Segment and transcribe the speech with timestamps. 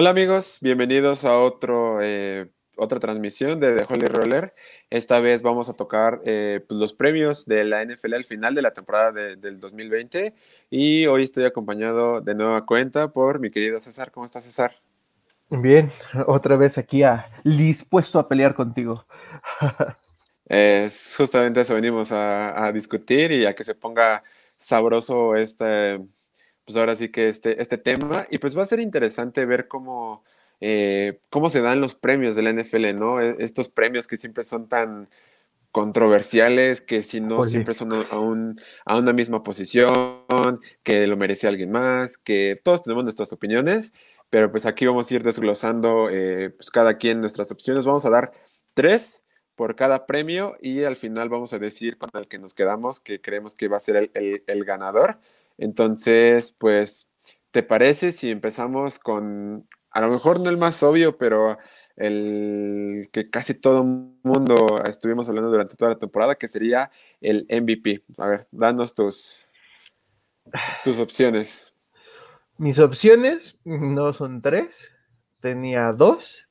[0.00, 4.54] Hola amigos, bienvenidos a otro, eh, otra transmisión de The Holy Roller.
[4.90, 8.62] Esta vez vamos a tocar eh, pues, los premios de la NFL al final de
[8.62, 10.34] la temporada del 2020
[10.70, 14.12] y hoy estoy acompañado de nueva cuenta por mi querido César.
[14.12, 14.76] ¿Cómo estás César?
[15.50, 15.90] Bien,
[16.28, 19.04] otra vez aquí a, dispuesto a pelear contigo.
[20.46, 24.22] es justamente eso venimos a, a discutir y a que se ponga
[24.56, 25.98] sabroso este
[26.68, 28.26] pues ahora sí que este, este tema.
[28.30, 30.22] Y pues va a ser interesante ver cómo,
[30.60, 33.22] eh, cómo se dan los premios de la NFL, ¿no?
[33.22, 35.08] E, estos premios que siempre son tan
[35.72, 38.06] controversiales, que si no siempre son a,
[38.84, 43.94] a una misma posición, que lo merece alguien más, que todos tenemos nuestras opiniones,
[44.28, 47.86] pero pues aquí vamos a ir desglosando eh, pues cada quien nuestras opciones.
[47.86, 48.32] Vamos a dar
[48.74, 49.22] tres
[49.54, 53.22] por cada premio y al final vamos a decir con el que nos quedamos, que
[53.22, 55.18] creemos que va a ser el, el, el ganador.
[55.58, 57.10] Entonces, pues,
[57.50, 61.58] ¿te parece si empezamos con, a lo mejor no el más obvio, pero
[61.96, 68.04] el que casi todo mundo estuvimos hablando durante toda la temporada, que sería el MVP?
[68.18, 69.48] A ver, danos tus,
[70.84, 71.74] tus opciones.
[72.56, 74.88] Mis opciones no son tres,
[75.40, 76.44] tenía dos.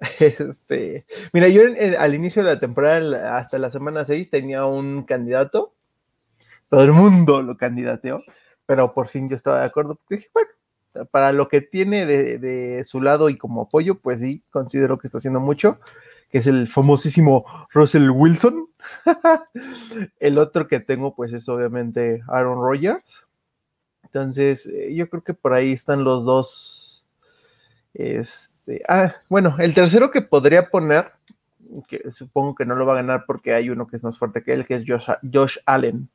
[0.20, 1.62] Este, mira, yo
[1.98, 5.74] al inicio de la temporada, hasta la semana 6, tenía un candidato
[6.68, 8.22] todo el mundo lo candidateó,
[8.66, 10.50] pero por fin yo estaba de acuerdo, porque dije, bueno,
[11.10, 15.18] para lo que tiene de, su lado y como apoyo, pues sí, considero que está
[15.18, 15.80] haciendo mucho,
[16.30, 18.68] que es el famosísimo Russell Wilson.
[20.20, 23.26] el otro que tengo, pues es obviamente Aaron Rodgers.
[24.04, 27.06] Entonces, eh, yo creo que por ahí están los dos.
[27.94, 31.12] Este, ah, bueno, el tercero que podría poner,
[31.86, 34.42] que supongo que no lo va a ganar porque hay uno que es más fuerte
[34.42, 36.08] que él, que es Josh, Josh Allen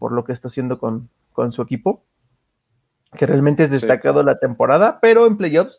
[0.00, 1.10] por lo que está haciendo con,
[1.52, 2.02] su equipo,
[3.12, 5.78] que realmente es destacado la temporada, pero en playoffs,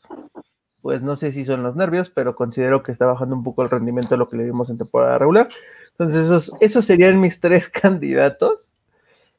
[0.82, 3.70] pues no sé si son los nervios, pero considero que está bajando un poco el
[3.70, 5.50] rendimiento de lo que le vimos en temporada regular.
[5.92, 8.74] Entonces, esos, esos serían mis tres candidatos.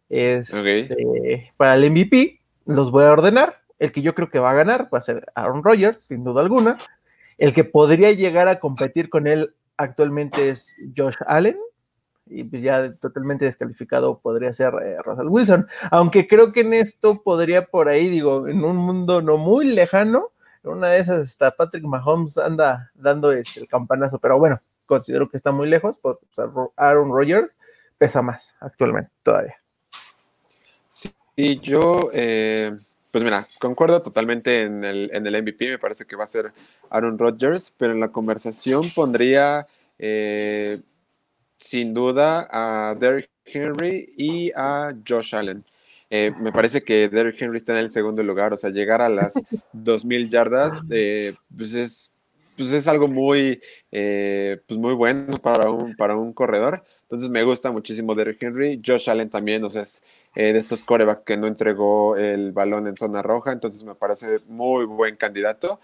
[0.09, 3.61] Este, para el MVP, los voy a ordenar.
[3.79, 6.43] El que yo creo que va a ganar va a ser Aaron Rodgers, sin duda
[6.43, 6.77] alguna.
[7.39, 11.57] El que podría llegar a competir con él actualmente es Josh Allen
[12.27, 15.69] y pues ya totalmente descalificado podría ser eh, Russell Wilson.
[15.91, 20.31] Aunque creo que en esto podría por ahí, digo, en un mundo no muy lejano,
[20.63, 25.37] una de esas está Patrick Mahomes anda dando este, el campanazo, pero bueno, considero que
[25.37, 26.21] está muy lejos, por
[26.77, 27.59] Aaron Rodgers
[27.99, 29.57] pesa más actualmente todavía.
[30.89, 31.13] Sí,
[31.61, 32.77] yo, eh,
[33.11, 36.53] pues mira, concuerdo totalmente en el, en el MVP, me parece que va a ser
[36.91, 39.67] Aaron Rodgers, pero en la conversación pondría...
[39.99, 40.81] Eh,
[41.63, 45.65] sin duda a Derrick Henry y a Josh Allen.
[46.11, 49.09] Eh, me parece que Derrick Henry está en el segundo lugar, o sea, llegar a
[49.09, 49.35] las
[49.73, 52.13] 2.000 yardas, eh, pues, es,
[52.57, 56.85] pues es algo muy, eh, pues muy bueno para un, para un corredor.
[57.03, 58.81] Entonces me gusta muchísimo Derrick Henry.
[58.85, 60.03] Josh Allen también, o sea, es
[60.35, 64.87] de estos coreback que no entregó el balón en zona roja, entonces me parece muy
[64.87, 65.81] buen candidato.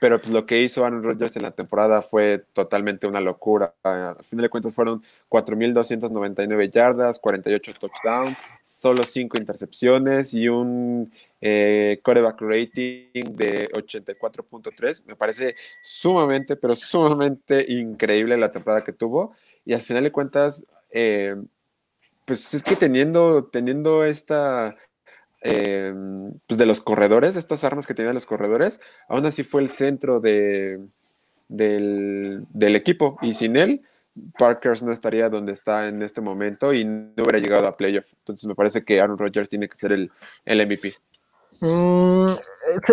[0.00, 3.74] Pero pues, lo que hizo Aaron Rodgers en la temporada fue totalmente una locura.
[3.82, 12.00] Al fin de cuentas fueron 4.299 yardas, 48 touchdowns, solo 5 intercepciones y un eh,
[12.02, 15.04] coreback rating de 84.3.
[15.06, 19.32] Me parece sumamente, pero sumamente increíble la temporada que tuvo
[19.64, 21.36] y al final de cuentas, eh,
[22.26, 24.76] pues es que teniendo, teniendo esta,
[25.42, 25.94] eh,
[26.46, 30.20] pues de los corredores, estas armas que tenían los corredores, aún así fue el centro
[30.20, 30.80] de,
[31.48, 33.16] del, equipo.
[33.22, 33.82] Y sin él,
[34.38, 38.06] Parkers no estaría donde está en este momento y no hubiera llegado a playoff.
[38.18, 40.10] Entonces me parece que Aaron Rodgers tiene que ser el,
[40.44, 40.94] el MVP.
[41.60, 42.26] Mm,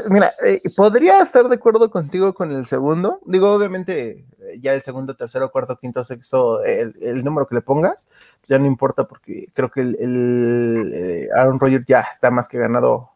[0.09, 3.19] mira, eh, podría estar de acuerdo contigo con el segundo.
[3.25, 8.07] Digo, obviamente, eh, ya el segundo, tercero, cuarto, quinto, sexto, el, número que le pongas,
[8.47, 13.09] ya no importa porque creo que el, eh, Aaron Rodgers ya está más que ganado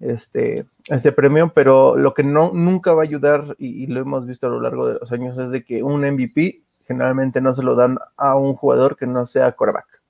[0.00, 4.46] este, ese premio, pero lo que no nunca va a ayudar, y, lo hemos visto
[4.46, 7.76] a lo largo de los años, es de que un MVP generalmente no se lo
[7.76, 10.02] dan a un jugador que no sea quarterback.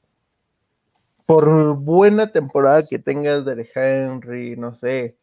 [1.26, 5.16] Por buena temporada que tengas de Henry, no sé,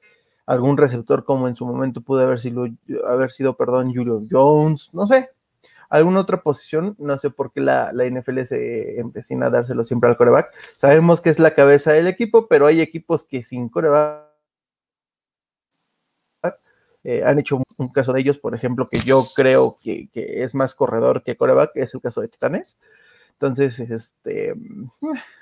[0.45, 2.68] algún receptor como en su momento pudo haber sido,
[3.07, 5.30] haber sido perdón, Julio Jones, no sé,
[5.89, 10.18] alguna otra posición, no sé por qué la, NFL se empecina a dárselo siempre al
[10.18, 10.53] coreback.
[10.77, 14.30] Sabemos que es la cabeza del equipo, pero hay equipos que sin coreback
[17.03, 20.53] eh, han hecho un, caso de ellos, por ejemplo, que yo creo que, que, es
[20.53, 22.77] más corredor que coreback, es el caso de Titanes.
[23.33, 24.53] Entonces, este,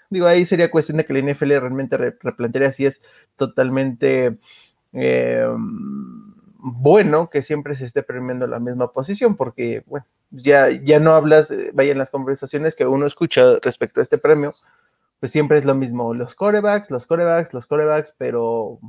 [0.09, 3.01] digo, ahí sería cuestión de que la NFL realmente replantearía si es
[3.37, 4.37] totalmente
[4.93, 5.47] eh,
[6.59, 11.51] bueno que siempre se esté premiando la misma posición, porque, bueno, ya, ya no hablas,
[11.51, 14.55] eh, vaya en las conversaciones que uno escucha respecto a este premio,
[15.19, 18.79] pues siempre es lo mismo, los corebacks, los corebacks, los corebacks, pero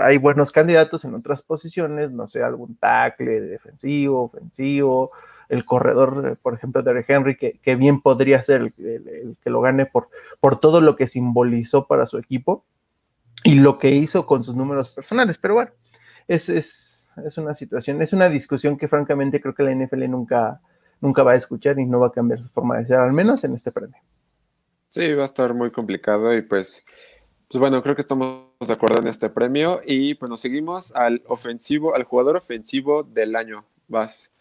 [0.00, 5.10] hay buenos candidatos en otras posiciones, no sé, algún tackle defensivo, ofensivo,
[5.48, 9.60] el corredor, por ejemplo, de Henry, que, que, bien podría ser el, el, que lo
[9.60, 10.08] gane por,
[10.40, 12.64] por todo lo que simbolizó para su equipo
[13.42, 15.72] y lo que hizo con sus números personales, pero bueno,
[16.28, 16.91] es, es,
[17.24, 20.60] es una situación, es una discusión que francamente creo que la NFL nunca,
[21.00, 23.44] nunca va a escuchar y no va a cambiar su forma de ser, al menos
[23.44, 23.96] en este premio.
[24.88, 26.84] Sí, va a estar muy complicado y pues,
[27.48, 31.22] pues bueno, creo que estamos de acuerdo en este premio y pues nos seguimos al
[31.26, 33.64] ofensivo, al jugador ofensivo del año.
[33.88, 34.32] Vas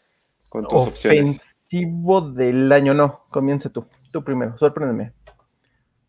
[0.50, 1.38] con tus opciones.
[1.38, 5.14] Ofensivo del año, no, comienza tú, tú primero, sorpréndeme.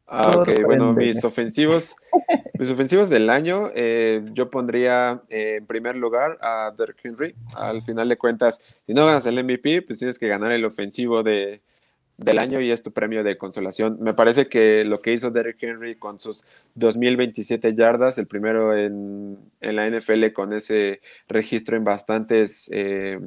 [0.09, 1.97] Ah, ok, bueno, mis ofensivos,
[2.62, 7.35] mis ofensivos del año, eh, yo pondría eh, en primer lugar a Derrick Henry.
[7.56, 11.25] Al final de cuentas, si no ganas el MVP, pues tienes que ganar el ofensivo
[11.25, 11.61] de,
[12.19, 13.99] del año y es tu premio de consolación.
[14.00, 16.44] Me parece que lo que hizo Derrick Henry con sus
[16.76, 23.19] 2027 yardas, el primero en, la NFL con ese registro en bastantes, eh,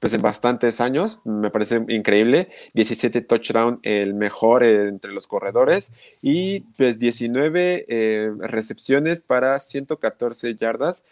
[0.00, 2.48] pues en bastantes años, me parece increíble.
[2.74, 5.92] 17 touchdown, el mejor entre los corredores
[6.22, 11.04] y pues 19 eh, recepciones para 114 yardas.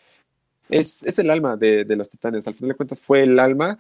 [0.71, 3.79] Es, es el alma de, de los Titanes, al final de cuentas fue el alma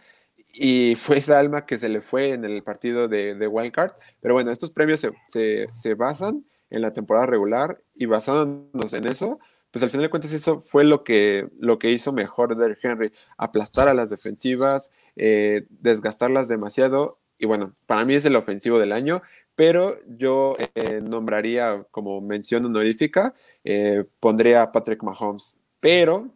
[0.53, 3.93] y fue esa alma que se le fue en el partido de, de Wildcard.
[4.21, 9.39] Pero bueno, estos premios se, basan en la temporada regular y basándonos en eso,
[9.71, 13.13] pues al final de cuentas eso fue lo que, lo que hizo mejor Derrick Henry,
[13.37, 17.19] aplastar a las defensivas, eh, desgastarlas demasiado.
[17.39, 19.23] Y bueno, para mí es el ofensivo del año,
[19.55, 23.35] pero yo eh, nombraría como mención honorífica,
[23.65, 25.59] eh, pondría a Patrick Mahomes.
[25.81, 26.31] Pero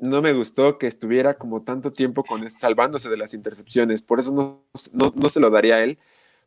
[0.00, 4.02] no me gustó que estuviera como tanto tiempo con salvándose de las intercepciones.
[4.02, 5.98] Por eso no, no, se lo daría a él,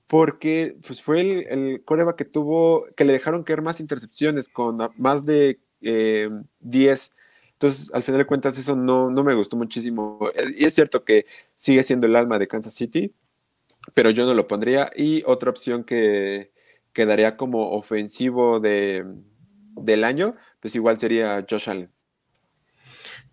[0.07, 4.77] porque pues, fue el, el coreba que tuvo, que le dejaron caer más intercepciones con
[4.97, 5.83] más de 10.
[5.83, 7.13] Eh,
[7.53, 10.19] Entonces, al final de cuentas, eso no, no me gustó muchísimo.
[10.35, 13.13] Eh, y es cierto que sigue siendo el alma de Kansas City,
[13.93, 14.91] pero yo no lo pondría.
[14.95, 16.51] Y otra opción que
[16.93, 19.05] quedaría como ofensivo de,
[19.75, 21.91] del año, pues igual sería Josh Allen.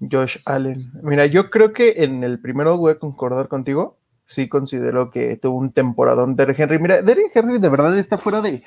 [0.01, 0.91] Josh Allen.
[1.03, 4.00] Mira, yo creo que en el primero voy a concordar contigo.
[4.31, 6.79] Sí considero que tuvo un temporadón Derrick Henry.
[6.79, 8.63] Mira, Derrick Henry de verdad está fuera de,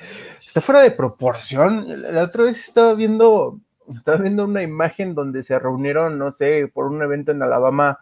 [0.46, 1.86] está fuera de proporción.
[2.02, 3.58] La otra vez estaba viendo,
[3.96, 7.98] estaba viendo una imagen donde se reunieron, no sé, por un evento en Alabama.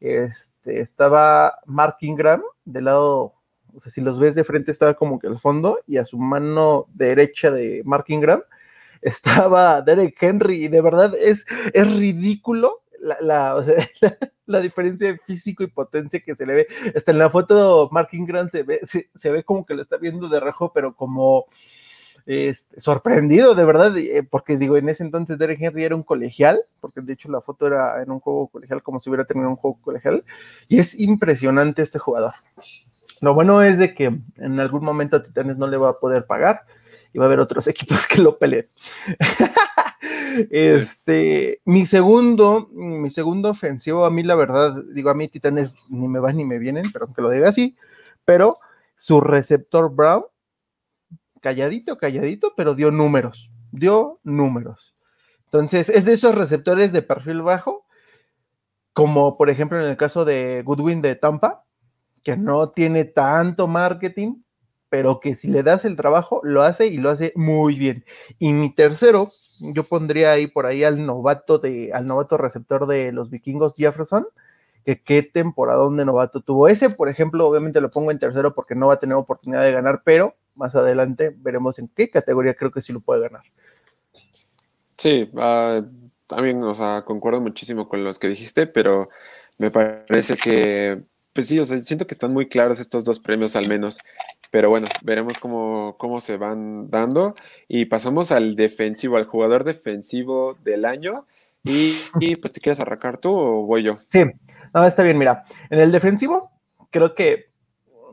[0.00, 3.34] Este, estaba Mark Ingram del lado,
[3.72, 6.18] o sea, si los ves de frente estaba como que al fondo y a su
[6.18, 8.42] mano derecha de Mark Ingram
[9.02, 13.64] estaba Derek Henry y de verdad es, es ridículo la,
[14.46, 16.66] la, diferencia de físico y potencia que se le ve.
[16.94, 20.28] Hasta en la foto Mark Ingram se ve, se, ve como que lo está viendo
[20.28, 21.46] de rejo, pero como
[22.26, 26.62] este, sorprendido, de verdad, eh, porque digo, en ese entonces Derek Henry era un colegial,
[26.80, 29.56] porque de hecho la foto era en un juego colegial como si hubiera tenido un
[29.56, 30.24] juego colegial,
[30.68, 32.34] y es impresionante este jugador.
[33.20, 36.26] Lo bueno es de que en algún momento a Titanes no le va a poder
[36.26, 36.62] pagar,
[37.14, 38.68] y va a haber otros equipos que lo peleen.
[40.50, 46.08] Este, mi segundo, mi segundo ofensivo, a mí la verdad, digo, a mí Titanes ni
[46.08, 47.76] me van ni me vienen, pero aunque lo diga así,
[48.24, 48.58] pero
[48.96, 50.24] su receptor Brown,
[51.40, 54.94] calladito, calladito, pero dio números, dio números.
[55.46, 57.86] Entonces, es de esos receptores de perfil bajo,
[58.92, 61.64] como por ejemplo en el caso de Goodwin de Tampa,
[62.22, 64.42] que no tiene tanto marketing,
[64.88, 68.04] pero que si le das el trabajo, lo hace y lo hace muy bien.
[68.38, 73.12] Y mi tercero, yo pondría ahí por ahí al novato de, al novato receptor de
[73.12, 74.26] los vikingos, Jefferson,
[74.84, 76.68] que qué temporada de novato tuvo.
[76.68, 79.72] Ese, por ejemplo, obviamente lo pongo en tercero porque no va a tener oportunidad de
[79.72, 83.42] ganar, pero más adelante veremos en qué categoría creo que sí lo puede ganar.
[84.96, 85.84] Sí, uh,
[86.26, 89.08] también, o sea, concuerdo muchísimo con los que dijiste, pero
[89.58, 91.02] me parece que,
[91.34, 93.98] pues sí, o sea, siento que están muy claros estos dos premios al menos.
[94.50, 97.34] Pero bueno, veremos cómo, cómo se van dando.
[97.66, 101.26] Y pasamos al defensivo, al jugador defensivo del año.
[101.64, 103.98] Y, pues, ¿te quieres arrancar tú o voy yo?
[104.10, 104.22] Sí,
[104.72, 105.44] no, está bien, mira.
[105.70, 106.52] En el defensivo,
[106.90, 107.46] creo que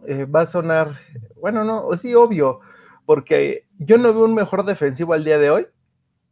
[0.08, 1.00] eh, va a sonar,
[1.40, 2.62] bueno, no, sí, obvio,
[3.06, 5.68] porque yo no veo un mejor defensivo al día de hoy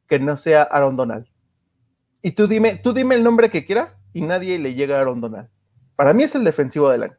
[0.07, 1.27] que no sea Aaron Donald.
[2.21, 5.21] Y tú dime, tú dime el nombre que quieras y nadie le llega a Aaron
[5.21, 5.49] Donald.
[5.99, 7.17] Para mí es el defensivo del año.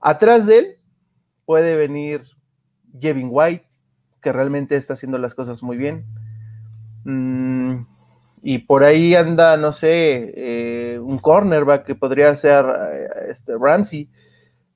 [0.00, 0.66] Atrás de él
[1.44, 2.22] puede venir
[2.98, 3.68] Jevin White,
[4.22, 6.06] que realmente está haciendo las cosas muy bien.
[7.04, 7.84] Mm,
[8.40, 14.08] Y por ahí anda, no sé, eh, un cornerback que podría ser eh, este, Ramsey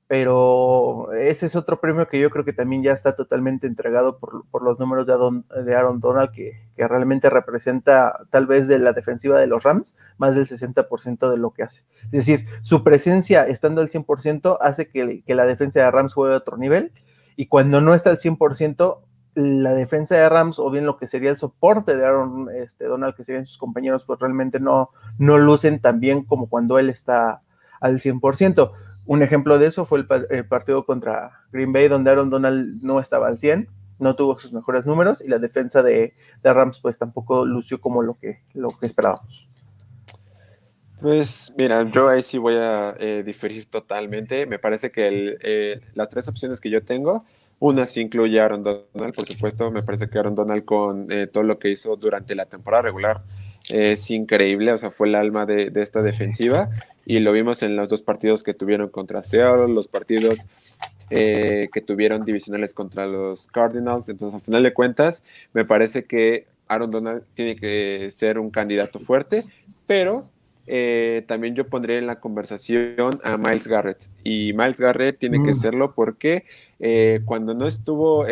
[0.09, 4.63] pero ese es otro premio que yo creo que también ya está totalmente entregado por,
[4.63, 9.45] los números de, de Aaron Donald, que, realmente representa tal vez de la defensiva de
[9.45, 11.83] los Rams más del 60% de lo que hace.
[12.05, 16.37] Es decir, su presencia estando al 100% hace que, la defensa de Rams juegue a
[16.37, 16.91] otro nivel,
[17.35, 19.01] y cuando no está al 100%,
[19.35, 23.13] la defensa de Rams, o bien lo que sería el soporte de Aaron este, Donald,
[23.13, 24.89] que serían sus compañeros, pues realmente no,
[25.19, 27.43] no lucen tan bien como cuando él está
[27.79, 28.71] al 100%.
[29.09, 33.25] Un ejemplo de eso fue el, partido contra Green Bay, donde Aaron Donald no estaba
[33.25, 36.13] al 100, no tuvo sus mejores números y la defensa de,
[36.43, 39.47] Rams pues tampoco lució como lo que, lo que esperábamos.
[41.01, 44.45] Pues mira, yo ahí sí voy a eh, diferir totalmente.
[44.45, 47.25] Me parece que eh, las tres opciones que yo tengo,
[47.57, 49.71] una sí incluye a Aaron Donald, por supuesto.
[49.71, 53.23] Me parece que Aaron Donald con eh, todo lo que hizo durante la temporada regular
[53.69, 56.69] es increíble, o sea, fue el alma de, esta defensiva
[57.09, 60.45] y lo vimos en los dos partidos que tuvieron contra Seattle, los partidos
[61.09, 64.09] eh, que tuvieron divisionales contra los Cardinals.
[64.09, 68.99] Entonces, al final de cuentas, me parece que Aaron Donald tiene que ser un candidato
[68.99, 69.43] fuerte,
[69.87, 70.29] pero
[70.67, 74.07] eh, también yo pondré en la conversación a Miles Garrett.
[74.23, 75.59] Y Miles Garrett tiene que mm.
[75.59, 76.45] serlo porque
[76.79, 78.27] eh, cuando no estuvo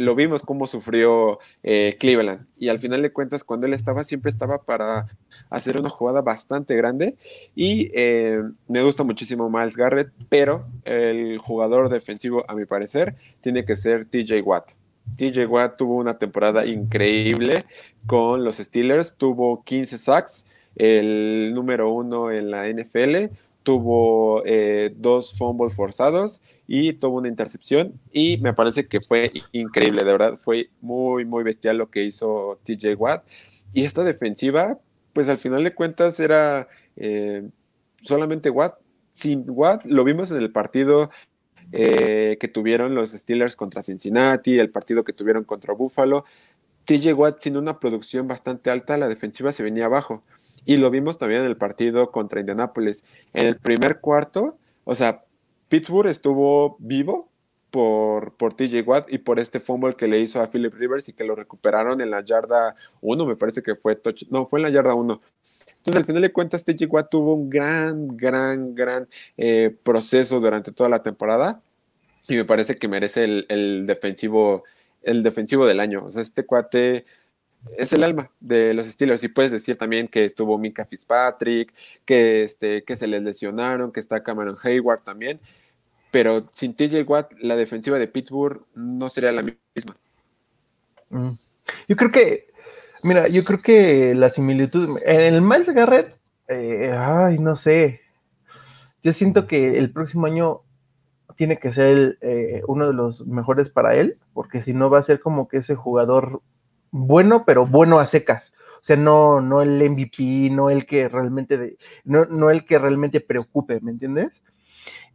[0.00, 2.46] lo vimos cómo sufrió eh, Cleveland.
[2.58, 5.06] Y al final de cuentas, cuando él estaba, siempre estaba para
[5.50, 7.16] hacer una jugada bastante grande.
[7.54, 13.64] Y eh, me gusta muchísimo Miles Garrett, pero el jugador defensivo, a mi parecer, tiene
[13.64, 14.72] que ser TJ Watt.
[15.16, 17.64] TJ Watt tuvo una temporada increíble
[18.06, 25.36] con los Steelers, tuvo 15 sacks, el número uno en la NFL, tuvo eh, dos
[25.36, 26.40] fumbles forzados
[26.72, 31.42] y tuvo una intercepción y me parece que fue increíble, de verdad, fue muy, muy
[31.42, 33.24] bestial lo que hizo TJ Watt.
[33.72, 34.78] Y esta defensiva,
[35.12, 37.42] pues al final de cuentas era eh,
[38.02, 38.78] solamente Watt.
[39.12, 41.10] Sin Watt lo vimos en el partido
[41.72, 46.24] eh, que tuvieron los Steelers contra Cincinnati, el partido que tuvieron contra Buffalo.
[46.84, 50.22] TJ Watt sin una producción bastante alta, la defensiva se venía abajo.
[50.64, 53.02] Y lo vimos también en el partido contra Indianapolis.
[53.32, 55.24] En el primer cuarto, o sea,
[55.70, 57.30] Pittsburgh estuvo vivo
[57.70, 61.12] por, por TJ Watt y por este fumble que le hizo a Philip Rivers y
[61.12, 63.98] que lo recuperaron en la yarda 1, me parece que fue
[64.30, 65.20] no, fue en la yarda 1.
[65.76, 70.72] Entonces, al final de cuentas, TJ Watt tuvo un gran, gran, gran eh, proceso durante
[70.72, 71.62] toda la temporada
[72.28, 74.64] y me parece que merece el, el, defensivo
[75.02, 76.04] el defensivo del año.
[76.04, 77.06] O sea, este cuate
[77.78, 79.22] es el alma de los Steelers.
[79.22, 81.72] Y puedes decir también que estuvo Mika Fitzpatrick,
[82.04, 85.40] que, este, que se les lesionaron, que está Cameron Hayward también
[86.10, 89.96] pero sin TJ Watt, la defensiva de Pittsburgh no sería la misma.
[91.10, 91.30] Mm.
[91.88, 92.48] Yo creo que,
[93.02, 96.16] mira, yo creo que la similitud, en el Miles Garrett,
[96.48, 98.00] eh, ay, no sé,
[99.02, 100.62] yo siento que el próximo año
[101.36, 105.04] tiene que ser eh, uno de los mejores para él, porque si no va a
[105.04, 106.42] ser como que ese jugador
[106.90, 108.52] bueno, pero bueno a secas.
[108.76, 113.20] O sea, no, no el MVP, no el que realmente, no, no el que realmente
[113.20, 114.42] preocupe, ¿me entiendes?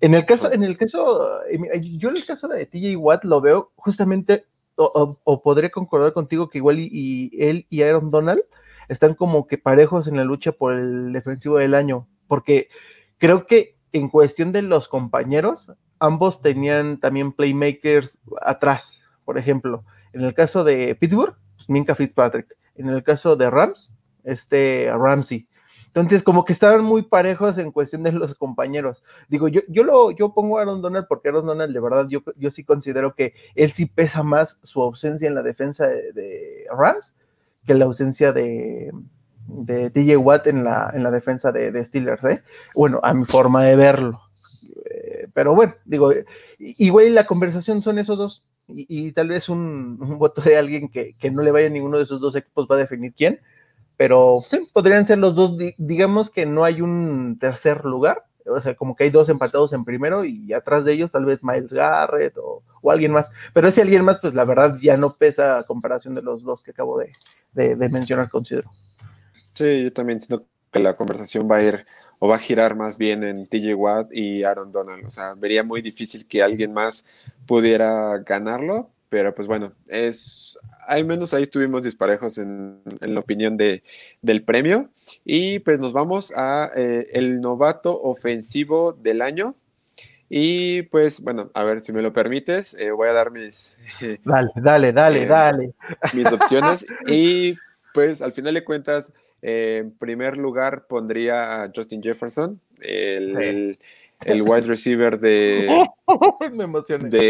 [0.01, 3.41] En el caso, en el caso, eh, yo en el caso de TJ Watt lo
[3.41, 4.45] veo justamente,
[4.75, 8.41] o, podré concordar contigo que igual y, él y Aaron Donald
[8.89, 12.67] están como que parejos en la lucha por el defensivo del año, porque
[13.17, 19.85] creo que en cuestión de los compañeros, ambos tenían también playmakers atrás, por ejemplo.
[20.11, 22.55] En el caso de Pittsburgh, pues, Minka Fitzpatrick.
[22.75, 25.47] En el caso de Rams, este Ramsey.
[25.95, 29.01] Entonces, como que estaban muy parejos en cuestión de los compañeros.
[29.29, 32.21] Digo, yo, yo lo, yo pongo a Aaron Donald porque Aaron Donald, de verdad, yo,
[32.35, 37.13] yo sí considero que él sí pesa más su ausencia en la defensa de, Rams
[37.65, 38.91] que la ausencia de,
[39.47, 42.43] de DJ Watt en la, en la defensa de, Steelers, ¿eh?
[42.73, 44.19] Bueno, a mi forma de verlo.
[44.91, 46.11] Eh, pero bueno, digo,
[46.59, 48.43] igual la conversación son esos dos.
[48.67, 52.03] Y, tal vez un, voto de alguien que, que no le vaya a ninguno de
[52.03, 53.39] esos dos equipos va a definir quién
[53.97, 58.75] pero sí, podrían ser los dos, digamos que no hay un tercer lugar, o sea,
[58.75, 62.37] como que hay dos empatados en primero y atrás de ellos tal vez Miles Garrett
[62.37, 66.13] o, alguien más, pero ese alguien más, pues la verdad ya no pesa a comparación
[66.13, 68.71] de los dos que acabo de, mencionar, considero.
[69.53, 71.85] Sí, yo también siento que la conversación va a ir
[72.19, 75.63] o va a girar más bien en TJ Watt y Aaron Donald, o sea, vería
[75.63, 77.03] muy difícil que alguien más
[77.47, 83.81] pudiera ganarlo, pero pues bueno, es, al menos ahí estuvimos disparejos en, la opinión de,
[84.21, 84.89] del premio.
[85.23, 89.55] Y pues nos vamos a eh, el novato ofensivo del año.
[90.27, 93.77] Y pues bueno, a ver si me lo permites, eh, voy a dar mis...
[94.25, 95.73] Dale, dale, dale, eh, dale.
[96.11, 96.85] Mis opciones.
[97.07, 97.55] Y
[97.93, 103.79] pues al final de cuentas, en primer lugar pondría a Justin Jefferson, el, el
[104.21, 105.87] wide receiver de,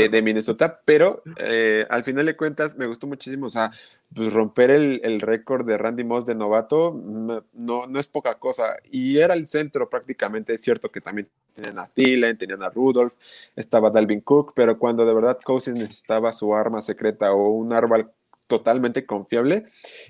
[0.09, 3.71] de, Minnesota, pero eh, al final de cuentas me gustó muchísimo, o sea,
[4.13, 6.93] pues romper el, récord de Randy Moss de novato
[7.53, 11.79] no, no es poca cosa, y era el centro prácticamente, es cierto que también tenían
[11.79, 13.13] a Thielen, tenían a Rudolph,
[13.55, 18.11] estaba Dalvin Cook, pero cuando de verdad Cousins necesitaba su arma secreta o un árbol
[18.47, 19.65] totalmente confiable,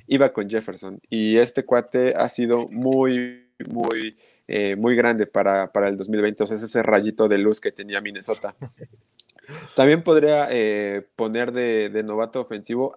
[0.07, 5.97] iba con Jefferson, y este cuate ha sido muy, muy eh, muy grande para, el
[5.97, 8.55] 2020, o sea, es ese rayito de luz que tenía Minnesota.
[9.75, 12.95] También podría eh, poner de, novato ofensivo.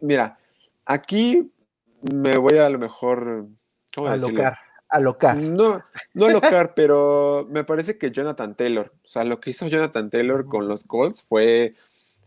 [0.00, 0.38] Mira,
[0.86, 1.52] aquí
[2.00, 3.48] me voy a, lo mejor.
[3.94, 4.56] ¿cómo alocar,
[4.88, 5.36] alocar.
[5.36, 5.82] No,
[6.14, 10.46] no alocar, pero me parece que Jonathan Taylor, o sea, lo que hizo Jonathan Taylor
[10.46, 11.74] con los Colts fue,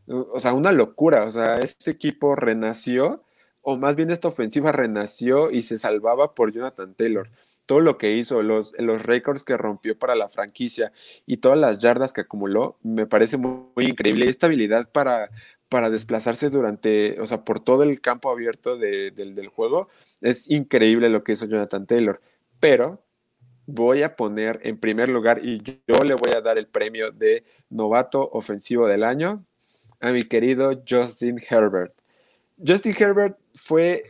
[0.07, 1.23] o sea, una locura.
[1.23, 3.23] O sea, este equipo renació,
[3.63, 7.29] o más bien esta ofensiva renació y se salvaba por Jonathan Taylor
[7.65, 10.91] todo lo que hizo, los, los récords que rompió para la franquicia
[11.25, 14.25] y todas las yardas que acumuló, me parece muy, increíble.
[14.25, 15.29] Y esta habilidad para,
[15.69, 19.89] para desplazarse durante, o sea, por todo el campo abierto del juego,
[20.21, 22.21] es increíble lo que hizo Jonathan Taylor.
[22.59, 23.03] Pero
[23.65, 27.43] voy a poner en primer lugar y yo le voy a dar el premio de
[27.69, 29.45] novato ofensivo del año
[29.99, 31.93] a mi querido Justin Herbert.
[32.65, 34.03] Justin Herbert fue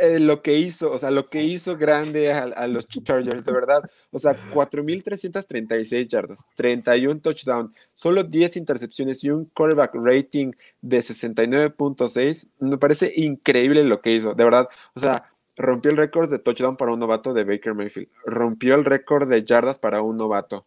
[0.00, 3.82] eh, lo que hizo, o sea, lo que hizo grande a, los Chargers, de verdad.
[4.10, 12.48] O sea, 4.336 yardas, 31 touchdowns, solo 10 intercepciones y un quarterback rating de 69.6.
[12.60, 14.68] Me parece increíble lo que hizo, de verdad.
[14.94, 18.84] O sea, rompió el récord de touchdown para un novato de Baker Mayfield, rompió el
[18.84, 20.66] récord de yardas para un novato.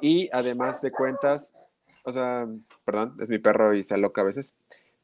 [0.00, 1.54] Y además de cuentas,
[2.04, 2.46] o sea,
[2.84, 4.54] perdón, es mi perro y se aloca a veces,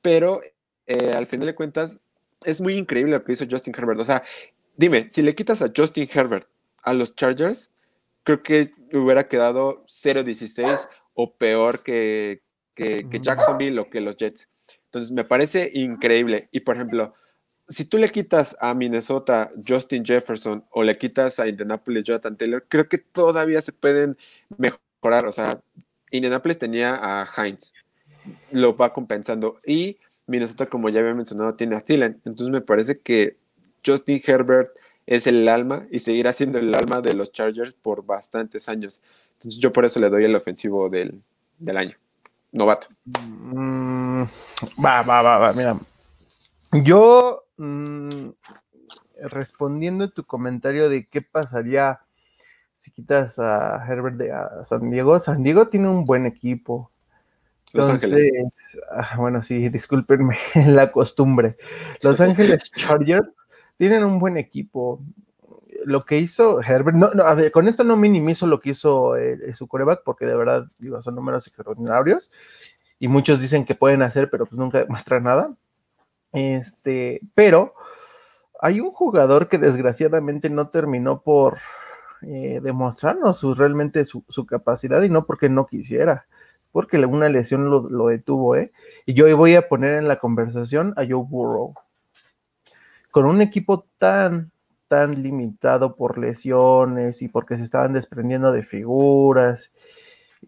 [0.03, 0.41] pero
[0.87, 2.01] eh, al final de cuentas
[2.45, 4.01] es muy increíble lo que hizo Justin Herbert.
[4.01, 4.23] O sea,
[4.77, 6.49] dime, si le quitas a Justin Herbert
[6.83, 7.71] a los Chargers,
[8.25, 12.43] creo que hubiera quedado 0-16 o peor que,
[12.75, 14.49] que, Jacksonville o que los Jets.
[14.87, 16.49] Entonces, me parece increíble.
[16.53, 17.15] Y por ejemplo,
[17.69, 22.67] si tú le quitas a Minnesota Justin Jefferson o le quitas a Indianapolis Jonathan Taylor,
[22.69, 24.17] creo que todavía se pueden
[24.59, 25.27] mejorar.
[25.27, 25.61] O sea,
[26.11, 27.73] Indianapolis tenía a Heinz,
[28.51, 29.59] lo va compensando.
[29.67, 29.99] Y
[30.33, 32.21] Minnesota, como ya había mencionado, tiene a Thielen.
[32.25, 33.37] Entonces me parece que
[33.85, 34.71] Justin Herbert
[35.07, 39.03] es el alma y seguirá siendo el alma de los Chargers por bastantes años.
[39.35, 41.23] Entonces yo por eso le doy el ofensivo del,
[41.77, 41.97] año.
[42.51, 42.87] Novato.
[43.05, 44.23] Mm,
[44.83, 45.53] va, va, va, va.
[45.53, 45.79] Mira,
[46.73, 48.09] yo mm,
[49.25, 52.01] respondiendo a tu comentario de qué pasaría
[52.79, 56.91] si quitas a Herbert de a San Diego, San Diego tiene un buen equipo.
[57.73, 58.31] Los Ángeles.
[58.91, 61.57] Ah, bueno, sí, discúlpenme la costumbre.
[62.03, 63.29] Los Ángeles Chargers
[63.79, 65.01] tienen un buen equipo.
[65.85, 69.55] Lo que hizo Herbert, no, a ver, con esto no minimizo lo que hizo eh,
[69.55, 72.31] su coreback, porque de verdad digo, son números extraordinarios
[72.99, 75.53] y muchos dicen que pueden hacer, pero pues nunca demuestran nada.
[76.33, 77.75] Este, pero
[78.61, 81.59] hay un jugador que desgraciadamente no terminó por
[82.23, 86.27] eh, demostrarnos su, realmente su, su, capacidad y no porque no quisiera
[86.73, 88.73] porque una lesión lo, detuvo, ¿eh?
[89.07, 91.75] Y yo voy a poner en la conversación a Joe Burrow.
[93.11, 94.51] Con un equipo tan,
[94.89, 99.71] tan limitado por lesiones y porque se estaban desprendiendo de figuras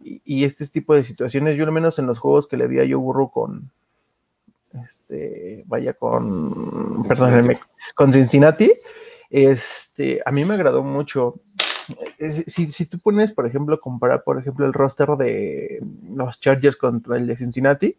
[0.02, 2.82] y, este tipo de situaciones, yo al menos en los juegos que le vi a
[2.82, 3.70] Joe Burrow con,
[4.82, 7.58] este, vaya con, perdón,
[7.94, 8.72] con Cincinnati,
[9.30, 11.34] este, a mí me agradó mucho
[12.47, 15.83] si, si, tú pones, por ejemplo, comparar, por ejemplo, el roster de
[16.14, 17.97] los Chargers contra el de Cincinnati,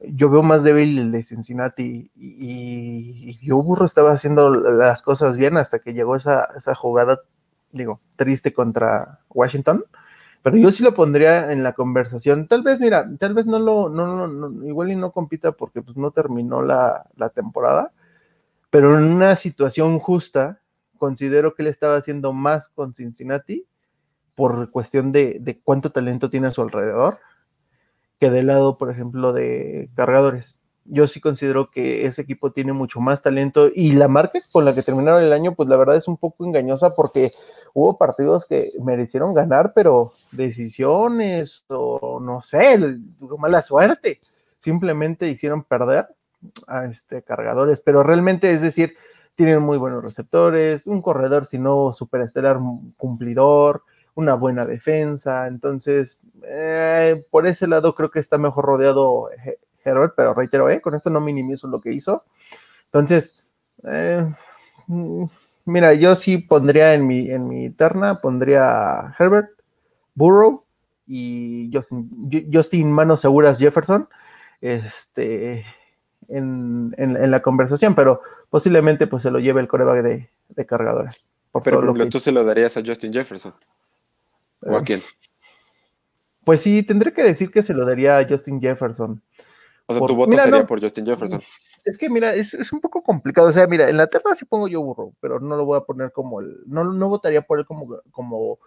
[0.00, 5.56] yo veo más débil el de Cincinnati y, yo Burro estaba haciendo las cosas bien
[5.56, 7.20] hasta que llegó esa, esa jugada,
[7.72, 9.84] digo, triste contra Washington.
[10.42, 12.46] Pero yo sí lo pondría en la conversación.
[12.46, 15.96] Tal vez, mira, tal vez no lo, no, no, igual y no compita porque pues
[15.96, 17.90] no terminó la, la temporada,
[18.70, 20.60] pero en una situación justa,
[20.96, 23.66] considero que él estaba haciendo más con Cincinnati
[24.34, 27.18] por cuestión de, cuánto talento tiene a su alrededor
[28.20, 30.58] que del lado, por ejemplo, de cargadores.
[30.84, 34.74] Yo sí considero que ese equipo tiene mucho más talento y la marca con la
[34.74, 37.32] que terminaron el año, pues la verdad es un poco engañosa porque
[37.74, 42.78] hubo partidos que merecieron ganar, pero decisiones o no sé,
[43.38, 44.20] mala suerte,
[44.60, 46.06] simplemente hicieron perder
[46.66, 48.96] a este cargadores, pero realmente es decir,
[49.36, 52.58] tienen muy buenos receptores, un corredor, si no superestelar,
[52.96, 55.46] cumplidor, una buena defensa.
[55.46, 59.28] Entonces, eh, por ese lado creo que está mejor rodeado
[59.84, 62.24] Herbert, pero reitero, eh, con esto no minimizo lo que hizo.
[62.86, 63.42] Entonces,
[63.84, 64.26] Eh,
[64.88, 65.24] mm,
[65.66, 69.50] mira, yo sí pondría en mi, en mi terna, pondría Herbert,
[70.14, 70.64] Burrow
[71.06, 72.10] y Justin,
[72.52, 74.08] Justin Manos Seguras Jefferson
[74.60, 75.64] este,
[76.28, 81.26] en, la conversación, pero posiblemente pues se lo lleve el coreback de, de cargadores.
[81.64, 82.06] pero lo que...
[82.06, 83.54] tú se lo darías a Justin Jefferson.
[84.62, 85.02] ¿O a eh, quién?
[86.44, 89.22] Pues sí, tendré que decir que se lo daría a Justin Jefferson.
[89.86, 91.42] O sea, tu voto sería por Justin Jefferson.
[91.84, 93.48] Es que mira, es, un poco complicado.
[93.48, 95.82] O sea, mira, en la terna sí pongo yo burro, pero no lo voy a
[95.82, 96.58] poner como el.
[96.66, 98.58] No, no votaría por él como, como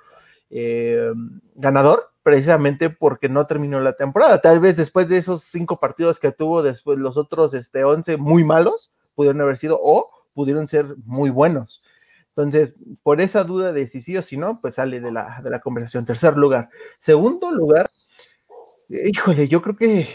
[0.49, 1.11] eh,
[1.55, 4.41] ganador, precisamente porque no terminó la temporada.
[4.41, 8.43] Tal vez después de esos cinco partidos que tuvo, después los otros este, 11 muy
[8.43, 11.81] malos, pudieron haber sido o pudieron ser muy buenos.
[12.29, 15.49] Entonces, por esa duda de si sí o si no, pues sale de la, de
[15.49, 16.05] la conversación.
[16.05, 16.69] Tercer lugar.
[16.99, 17.89] Segundo lugar,
[18.89, 20.07] híjole, yo creo que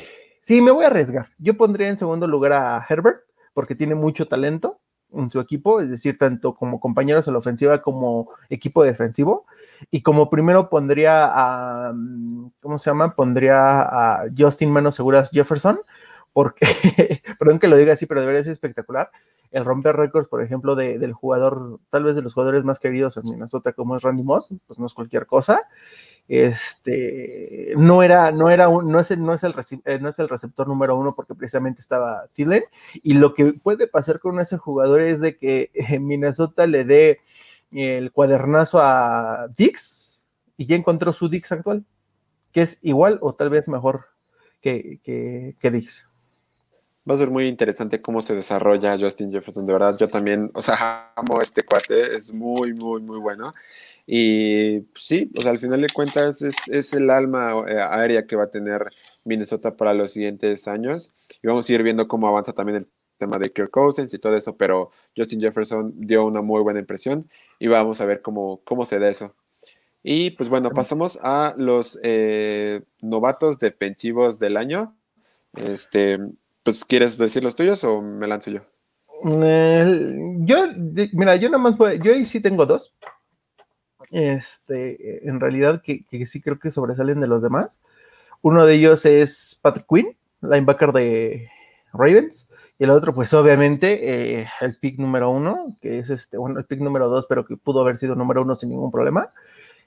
[0.45, 1.31] Sí, me voy a arriesgar.
[1.39, 3.23] Yo pondría en segundo lugar a Herbert,
[3.55, 4.79] porque tiene mucho talento
[5.11, 9.47] en su equipo, es decir, tanto como compañeros en la ofensiva como equipo defensivo.
[9.91, 13.15] Y como primero pondría a, mm, ¿cómo se llama?
[13.15, 15.81] Pondría a Justin Manos Seguras Jefferson,
[16.33, 16.67] porque,
[17.39, 19.11] perdón que lo diga así, pero debería ser espectacular.
[19.51, 23.25] El romper récords, por ejemplo, del jugador, tal vez de los jugadores más queridos en
[23.25, 25.63] Minnesota, como es Randy Moss, pues no es cualquier cosa
[26.29, 30.67] este no era, no era un, no es el, no es el, eh, es receptor
[30.67, 32.65] número uno porque precisamente estaba Thielen.
[33.03, 37.21] Y lo que puede pasar con ese jugador es de que eh, Minnesota le dé
[37.83, 41.85] el cuadernazo a Dix y ya encontró su Dix actual,
[42.53, 44.07] que es igual o tal vez mejor
[44.61, 46.07] que, que, que Dix.
[47.09, 49.67] Va a ser muy interesante cómo se desarrolla Justin Jefferson.
[49.67, 53.53] De verdad, yo también, o sea, amo este cuate, es muy, muy, muy bueno.
[54.07, 58.37] Y pues, sí, o sea, al final de cuentas es, el alma eh, aérea que
[58.37, 58.89] va a tener
[59.25, 61.13] Minnesota para los siguientes años.
[61.43, 64.37] Y vamos a ir viendo cómo avanza también el tema de Kirk Cousins y todo
[64.37, 68.85] eso, pero Justin Jefferson dio una muy buena impresión y vamos a ver cómo, cómo
[68.85, 69.35] se da eso.
[70.03, 74.95] Y pues bueno, pasamos a los eh, novatos defensivos del año.
[75.55, 76.19] Este,
[76.63, 78.61] pues, ¿quieres decir los tuyos o me lanzo yo?
[79.27, 80.67] yo,
[81.15, 82.93] mira, yo nada más voy, yo ahí sí tengo dos
[84.15, 87.81] este, en realidad que, sí creo que sobresalen de los demás.
[88.43, 91.49] Uno de ellos es Patrick Quinn, linebacker de
[91.93, 96.59] Ravens, y el otro, pues obviamente, eh, el pick número uno, que es este, bueno,
[96.59, 99.31] el pick número dos, pero que pudo haber sido número uno sin ningún problema,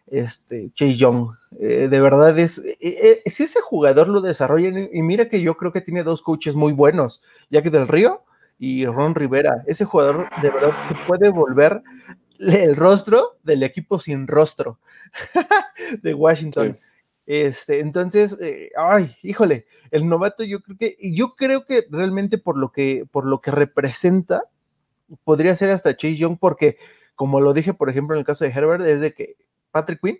[0.07, 1.31] este, Chase Young.
[1.59, 5.73] Eh, de verdad es, eh, si ese jugador lo desarrolla, y mira que yo creo
[5.73, 8.23] que tiene dos coaches muy buenos, Jack del Río
[8.57, 11.81] y Ron Rivera, ese jugador de verdad que puede volver
[12.39, 14.79] el rostro del equipo sin rostro
[16.01, 16.77] de Washington.
[17.27, 22.57] Este, entonces, eh, ay, híjole, el novato yo creo que, yo creo que realmente por
[22.57, 24.43] lo que, por lo que representa,
[25.25, 26.77] podría ser hasta Chase Young, porque
[27.15, 29.35] como lo dije, por ejemplo, en el caso de Herbert, es de que
[29.71, 30.19] Patrick Quinn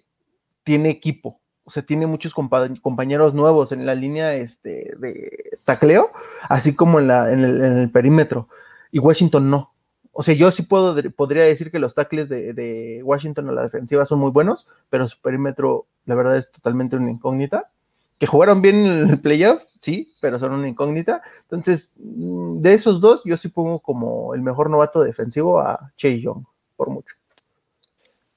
[0.64, 6.12] tiene equipo, o sea, tiene muchos compañeros nuevos en la línea este, de tacleo,
[6.50, 8.50] así como en, la, en el perímetro,
[8.92, 9.74] y Washington no.
[10.20, 14.04] O sea, yo sí puedo, podría decir que los tackles de, Washington a la defensiva
[14.04, 17.70] son muy buenos, pero su perímetro, la verdad, es totalmente una incógnita.
[18.18, 21.22] Que jugaron bien en el playoff, sí, pero son una incógnita.
[21.44, 26.20] Entonces, mm, de esos dos, yo sí pongo como el mejor novato defensivo a Chase
[26.20, 26.44] Young,
[26.76, 27.14] por mucho.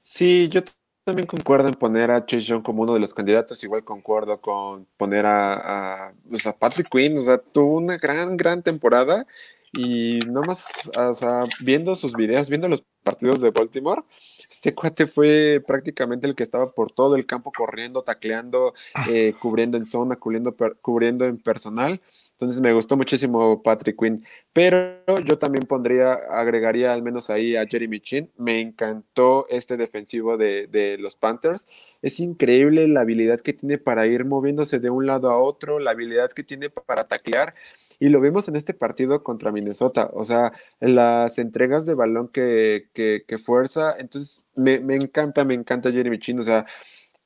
[0.02, 0.60] Sí, yo
[1.04, 3.64] también concuerdo en poner a Chase Young como uno de los candidatos.
[3.64, 7.16] Igual concuerdo con poner a, pues, Patrick Quinn.
[7.16, 9.26] O sea, tuvo una gran, gran temporada
[9.72, 14.02] y nomás, o sea, viendo sus videos, viendo los partidos de Baltimore,
[14.48, 19.06] este cuate fue prácticamente el que estaba por todo el campo corriendo, tacleando, ah.
[19.08, 22.00] eh, cubriendo en zona, cubriendo, cubriendo en personal.
[22.40, 24.24] Entonces me gustó muchísimo Patrick Quinn.
[24.54, 28.30] Pero yo también pondría, agregaría al menos ahí a Jeremy Chin.
[28.38, 31.66] Me encantó este defensivo de, de, los Panthers.
[32.00, 35.90] Es increíble la habilidad que tiene para ir moviéndose de un lado a otro, la
[35.90, 37.54] habilidad que tiene para taclear.
[37.98, 40.08] Y lo vimos en este partido contra Minnesota.
[40.14, 43.94] O sea, las entregas de balón que, que, fuerza.
[43.98, 46.40] Entonces, me, me, encanta, me encanta Jeremy Chin.
[46.40, 46.64] O sea,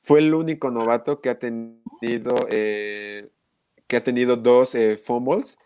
[0.05, 3.29] fue el único novato que ha tenido, eh,
[3.87, 5.57] que ha tenido dos eh, fumbles.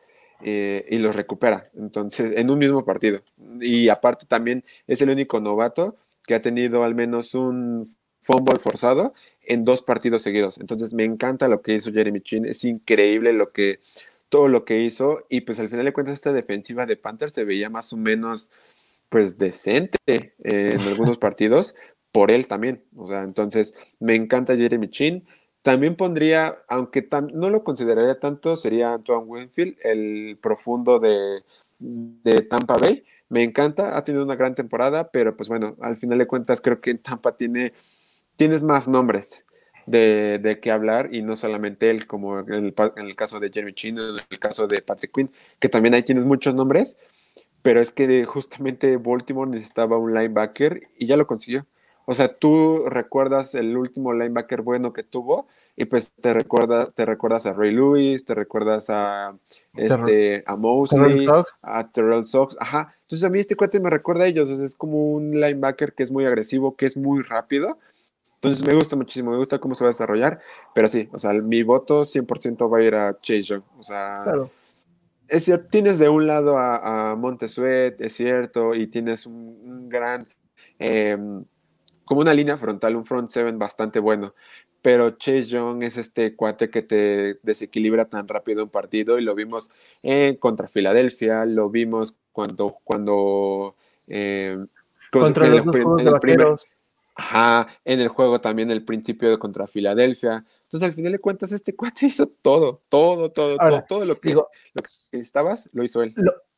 [0.41, 1.69] Eh, y los recupera.
[1.77, 3.21] Entonces, en un mismo partido.
[3.59, 9.13] Y aparte también es el único novato que ha tenido al menos un fumble forzado
[9.41, 10.57] en dos partidos seguidos.
[10.57, 12.45] Entonces, me encanta lo que hizo Jeremy Chin.
[12.45, 13.81] Es increíble lo que,
[14.29, 17.43] todo lo que hizo y pues al final de cuentas esta defensiva de Panthers se
[17.43, 18.49] veía más o menos
[19.09, 20.33] pues decente eh,
[20.75, 21.75] en algunos partidos
[22.11, 25.27] por él también, o sea, entonces me encanta Jeremy Chin.
[25.69, 31.43] También pondría, aunque no lo consideraría tanto, sería Antoine Winfield, el profundo de,
[31.77, 36.17] de Tampa Bay, me encanta, ha tenido una gran temporada, pero pues bueno, al final
[36.17, 37.73] de cuentas creo que en Tampa tiene,
[38.35, 39.45] tienes más nombres
[39.85, 44.09] de, de qué hablar y no solamente él, como en el, caso de Jeremy Chino,
[44.09, 46.97] en el caso de Patrick Quinn, que también ahí tienes muchos nombres,
[47.61, 51.67] pero es que justamente Baltimore necesitaba un linebacker y ya lo consiguió.
[52.05, 55.47] O sea, tú recuerdas el último linebacker bueno que tuvo
[55.79, 59.33] y pues te recuerda, te recuerdas a Ray Lewis, te recuerdas a
[59.77, 61.25] este a Mosley,
[61.61, 62.93] a Terrell Sox, ajá.
[63.03, 66.11] Entonces a mí este cuate me recuerda a ellos, es como un linebacker que es
[66.11, 67.79] muy agresivo, que es muy rápido.
[68.35, 70.41] Entonces me gusta muchísimo, me gusta cómo se va a desarrollar,
[70.75, 74.25] pero sí, o sea, mi voto 100% va a ir a Chase Young, o sea,
[75.29, 80.27] es cierto, tienes de un lado a, a Montesuet, es cierto, y tienes un, gran,
[80.77, 81.45] em,
[82.03, 84.33] como una línea frontal, un front seven bastante bueno,
[84.81, 89.35] pero Chase Young es este cuate que te desequilibra tan rápido un partido y lo
[89.35, 89.69] vimos
[90.03, 93.75] en contra Filadelfia, lo vimos cuando, cuando
[94.07, 94.67] em,
[95.11, 96.47] contra los en el, primer,
[97.15, 100.45] ajá, en el juego también el principio de contra Filadelfia.
[100.63, 104.33] Entonces al final de cuentas este cuate hizo todo, todo, todo, todo, todo lo que,
[104.33, 104.47] lo
[105.11, 106.13] que estabas, lo hizo él.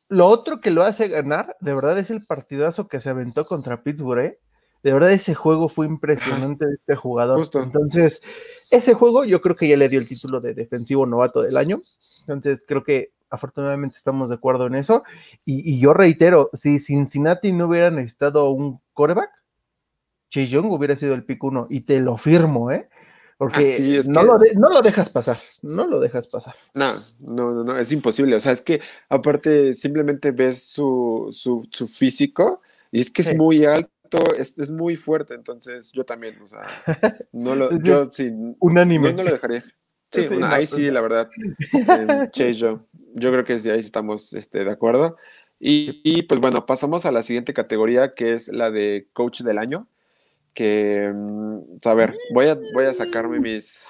[0.08, 3.82] Lo, otro que lo hace ganar, de verdad, es el partidazo que se aventó contra
[3.82, 4.38] Pittsburgh, ¿eh?
[4.82, 7.46] De verdad, ese juego fue impresionante de este jugador.
[7.54, 8.22] Entonces,
[8.70, 11.82] ese juego yo creo que ya le dio el título de defensivo novato del año.
[12.20, 15.04] Entonces, creo que afortunadamente estamos de acuerdo en eso.
[15.44, 19.30] Y, yo reitero, si Cincinnati no hubiera necesitado un coreback,
[20.30, 21.66] Chase Young hubiera sido el pick uno.
[21.70, 22.88] Y te lo firmo, ¿eh?
[23.38, 26.54] Porque no, lo no lo dejas pasar, no lo dejas pasar.
[26.74, 28.36] No, no, no, no, es imposible.
[28.36, 32.60] O sea, es que aparte simplemente ves su, su, su físico
[32.92, 33.90] y es que es muy alto,
[34.38, 35.34] es, es, muy fuerte.
[35.34, 36.62] Entonces yo también, o sea,
[37.32, 39.10] no lo, yo sí, unánime.
[39.10, 39.64] No, no, lo dejaría.
[40.14, 41.30] Sí, ahí sí, la verdad.
[42.32, 42.80] Chase Young.
[43.14, 45.16] Yo creo que sí, ahí estamos este, de acuerdo.
[45.58, 49.56] Y, y pues bueno, pasamos a la siguiente categoría que es la de coach del
[49.56, 49.88] año
[50.54, 53.86] que, mm, a ver, voy a, voy a sacarme mis,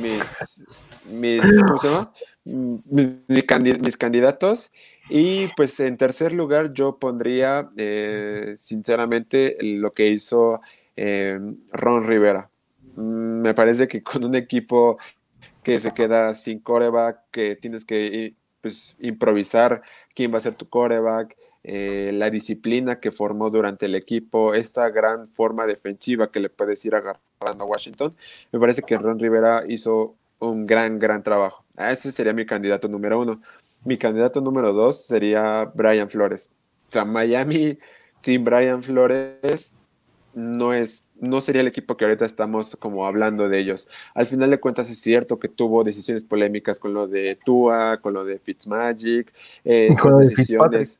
[0.00, 0.64] mis,
[1.06, 2.12] mis, ¿cómo se llama?
[2.44, 2.76] Mm,
[3.28, 4.70] mis, candidatos.
[5.14, 10.62] Y pues en tercer lugar yo pondría, eh, sinceramente, lo que hizo
[10.96, 11.38] eh,
[11.70, 12.48] Ron Rivera.
[12.96, 14.96] Mm, me parece que con un equipo
[15.62, 19.82] que se queda sin coreback, que tienes que pues, improvisar
[20.14, 24.88] quién va a ser tu coreback, eh, la disciplina que formó durante el equipo, esta
[24.88, 28.16] gran forma defensiva que le puedes ir agarrando a Washington,
[28.50, 31.64] me parece que Ron Rivera hizo un gran, gran trabajo.
[31.76, 33.42] Ese sería mi candidato número uno.
[33.84, 36.50] Mi candidato número dos sería Brian Flores.
[36.88, 37.78] O sea, Miami
[38.22, 39.74] sin Brian Flores
[40.34, 43.88] no es no sería el equipo que ahorita estamos como hablando de ellos.
[44.12, 48.14] Al final de cuentas es cierto que tuvo decisiones polémicas con lo de Tua, con
[48.14, 49.32] lo de Fitzmagic,
[49.64, 50.98] eh, con decisiones.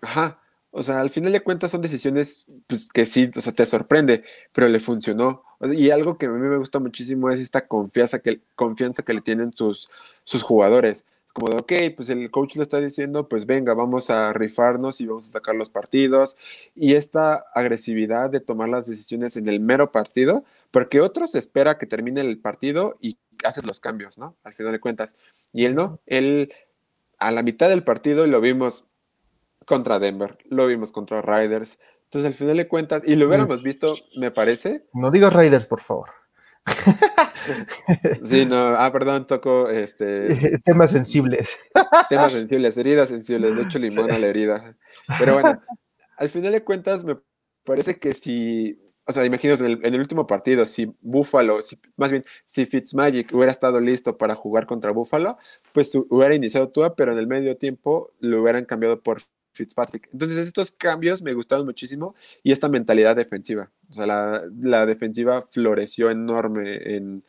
[0.00, 0.38] Ajá.
[0.70, 4.22] O sea, al final de cuentas son decisiones pues, que sí, o sea, te sorprende,
[4.52, 5.42] pero le funcionó.
[5.60, 9.22] Y algo que a mí me gusta muchísimo es esta confianza que, confianza que le
[9.22, 9.90] tienen sus,
[10.22, 11.04] sus jugadores.
[11.32, 15.06] Como de, ok, pues el coach lo está diciendo, pues venga, vamos a rifarnos y
[15.06, 16.36] vamos a sacar los partidos.
[16.74, 21.86] Y esta agresividad de tomar las decisiones en el mero partido, porque otros espera que
[21.86, 24.36] termine el partido y haces los cambios, ¿no?
[24.44, 25.14] Al final de cuentas.
[25.52, 26.52] Y él no, él
[27.18, 28.86] a la mitad del partido, lo vimos
[29.66, 31.78] contra Denver, lo vimos contra Riders.
[32.04, 34.86] Entonces, al final de cuentas, y lo hubiéramos visto, me parece.
[34.92, 36.08] No digas Riders, por favor.
[38.22, 40.58] sí, no, ah, perdón, toco este.
[40.64, 41.56] Temas sensibles.
[42.08, 44.76] Temas sensibles, heridas sensibles, de hecho limón a la herida.
[45.18, 45.60] Pero bueno,
[46.16, 47.16] al final de cuentas, me
[47.64, 52.24] parece que si, o sea, imagínate en el, último partido, si Buffalo, si, más bien,
[52.44, 55.38] si Fitzmagic hubiera estado listo para jugar contra Buffalo,
[55.72, 60.08] pues hubiera iniciado Tua, pero en el medio tiempo lo hubieran cambiado por Fitzpatrick.
[60.12, 63.70] Entonces, estos cambios me gustaron muchísimo y esta mentalidad defensiva.
[63.90, 67.22] O sea, la, defensiva floreció enorme en,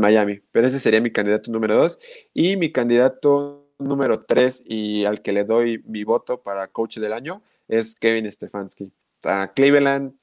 [0.00, 0.40] Miami.
[0.50, 1.98] Pero ese sería mi candidato número dos.
[2.34, 7.12] Y mi candidato número tres y al que le doy mi voto para coach del
[7.12, 8.84] año es Kevin Stefanski.
[8.84, 10.14] O sea, Cleveland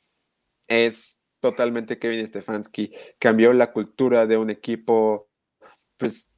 [0.68, 2.94] es totalmente Kevin Stefanski.
[3.20, 5.30] Cambió la cultura de un equipo,
[5.98, 6.33] pues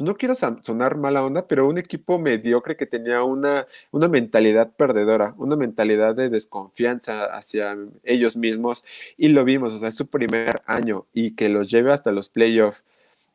[0.00, 5.34] no quiero sonar mala onda, pero un equipo mediocre que tenía una, una mentalidad perdedora,
[5.36, 8.84] una mentalidad de desconfianza hacia ellos mismos,
[9.16, 12.28] y lo vimos, o sea, es su primer año y que los lleve hasta los
[12.28, 12.84] playoffs.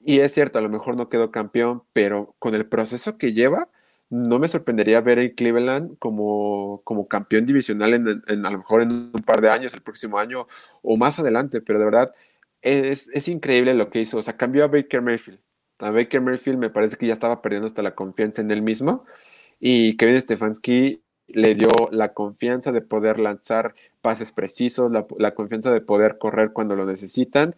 [0.04, 3.70] Y es cierto, a lo mejor no quedó campeón, pero con el proceso que lleva,
[4.10, 8.92] no me sorprendería ver a Cleveland como, como campeón divisional en, a lo mejor en
[8.92, 10.48] un par de años, el próximo año
[10.82, 12.16] o más adelante, pero de verdad
[12.62, 14.18] es, es increíble lo que hizo.
[14.18, 15.40] O sea, cambió a Baker Mayfield,
[15.80, 19.06] a Baker Mayfield me parece que ya estaba perdiendo hasta la confianza en él mismo.
[19.60, 25.82] Y Kevin Stefanski le dio la confianza de poder lanzar pases precisos, la, confianza de
[25.82, 27.56] poder correr cuando lo necesitan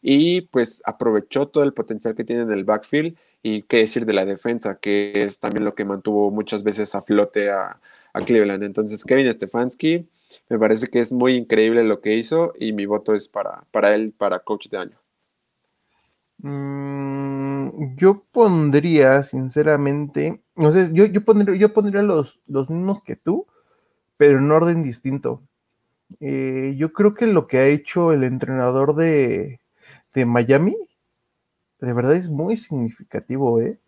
[0.00, 4.12] y pues aprovechó todo el potencial que tiene en el backfield y qué decir de
[4.12, 7.80] la defensa, que es también lo que mantuvo muchas veces a flote a,
[8.26, 8.62] Cleveland.
[8.62, 10.06] Entonces, Kevin Stefanski,
[10.50, 13.94] me parece que es muy increíble lo que hizo y mi voto es para, para
[13.94, 14.98] él, para coach de año.
[16.42, 17.41] Mm,
[17.96, 23.46] yo pondría, sinceramente, no sé, yo, yo pondría, yo pondría los, los mismos que tú,
[24.16, 25.42] pero en orden distinto.
[26.20, 29.60] Eh, yo creo que lo que ha hecho el entrenador de,
[30.14, 30.76] de Miami,
[31.80, 33.78] de verdad es muy significativo, ¿eh?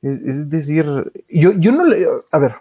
[0.00, 0.86] Es, decir,
[1.28, 2.06] yo, yo no le.
[2.30, 2.54] A ver.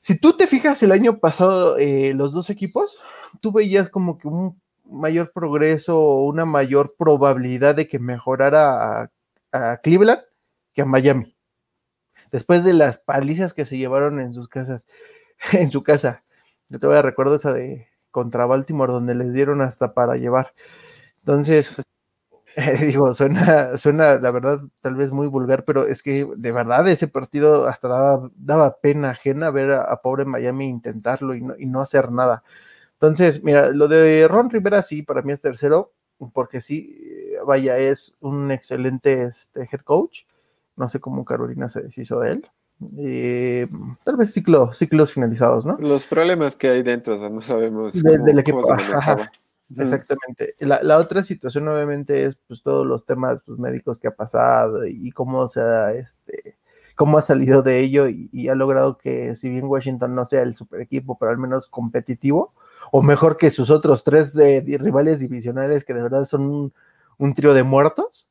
[0.00, 2.98] Si tú te fijas el año pasado, eh, los dos equipos,
[3.40, 9.10] tú veías como que un mayor progreso o una mayor probabilidad de que mejorara
[9.52, 10.22] a, Cleveland
[10.74, 11.36] que a Miami.
[12.30, 14.86] Después de las palizas que se llevaron en sus casas,
[15.52, 16.24] en su casa.
[16.68, 20.54] Yo todavía recuerdo esa de contra Baltimore, donde les dieron hasta para llevar.
[21.20, 21.76] Entonces,
[22.80, 27.06] digo, suena, suena, la verdad, tal vez muy vulgar, pero es que de verdad ese
[27.06, 31.82] partido hasta daba, daba pena ajena ver a, pobre Miami intentarlo y no, y no
[31.82, 32.42] hacer nada.
[33.00, 35.92] Entonces, mira, lo de Ron Rivera sí, para mí es tercero,
[36.32, 36.98] porque sí,
[37.46, 40.20] vaya, es un excelente este, head coach.
[40.76, 42.46] No sé cómo Carolina se deshizo de él.
[42.98, 43.66] Eh,
[44.04, 45.76] tal vez ciclo, ciclos finalizados, ¿no?
[45.78, 48.60] Los problemas que hay dentro, o sea, no sabemos cómo, del equipo.
[49.76, 50.54] exactamente.
[50.58, 55.10] La, otra situación, obviamente, es pues todos los temas pues, médicos que ha pasado y,
[55.12, 56.56] cómo se ha, este,
[56.96, 60.42] cómo ha salido de ello y, y, ha logrado que, si bien Washington no sea
[60.42, 62.52] el super equipo, pero al menos competitivo,
[62.96, 66.72] o mejor que sus otros tres eh, rivales divisionales que de verdad son
[67.18, 68.30] un, trío de muertos.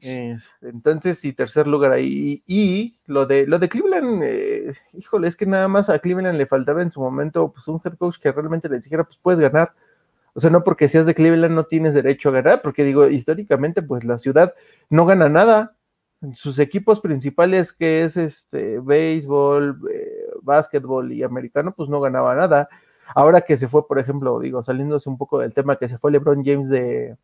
[0.00, 2.44] entonces, sí, tercer lugar ahí.
[2.46, 6.46] Y, lo de lo de Cleveland, eh, híjole, es que nada más a Cleveland le
[6.46, 9.72] faltaba en su momento pues, un head coach que realmente le dijera, pues puedes ganar.
[10.34, 13.82] O sea, no porque seas de Cleveland no tienes derecho a ganar, porque digo, históricamente,
[13.82, 14.54] pues la ciudad
[14.88, 15.74] no gana nada.
[16.36, 22.68] Sus equipos principales, que es este béisbol, eh, básquetbol y americano, pues no ganaba nada.
[23.14, 26.12] Ahora que se fue, por ejemplo, digo, saliéndose un poco del tema, que se fue
[26.12, 27.16] LeBron James de,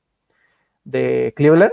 [0.85, 1.73] de Cleveland,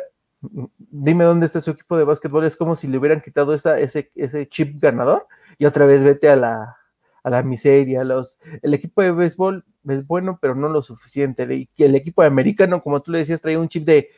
[0.77, 4.11] dime dónde está su equipo de básquetbol, es como si le hubieran quitado esa, ese,
[4.15, 6.77] ese chip ganador y otra vez vete a la,
[7.23, 8.03] a la miseria.
[8.03, 11.67] Los, el equipo de béisbol es bueno, pero no lo suficiente.
[11.75, 14.09] Y el equipo de americano, como tú le decías, traía un chip de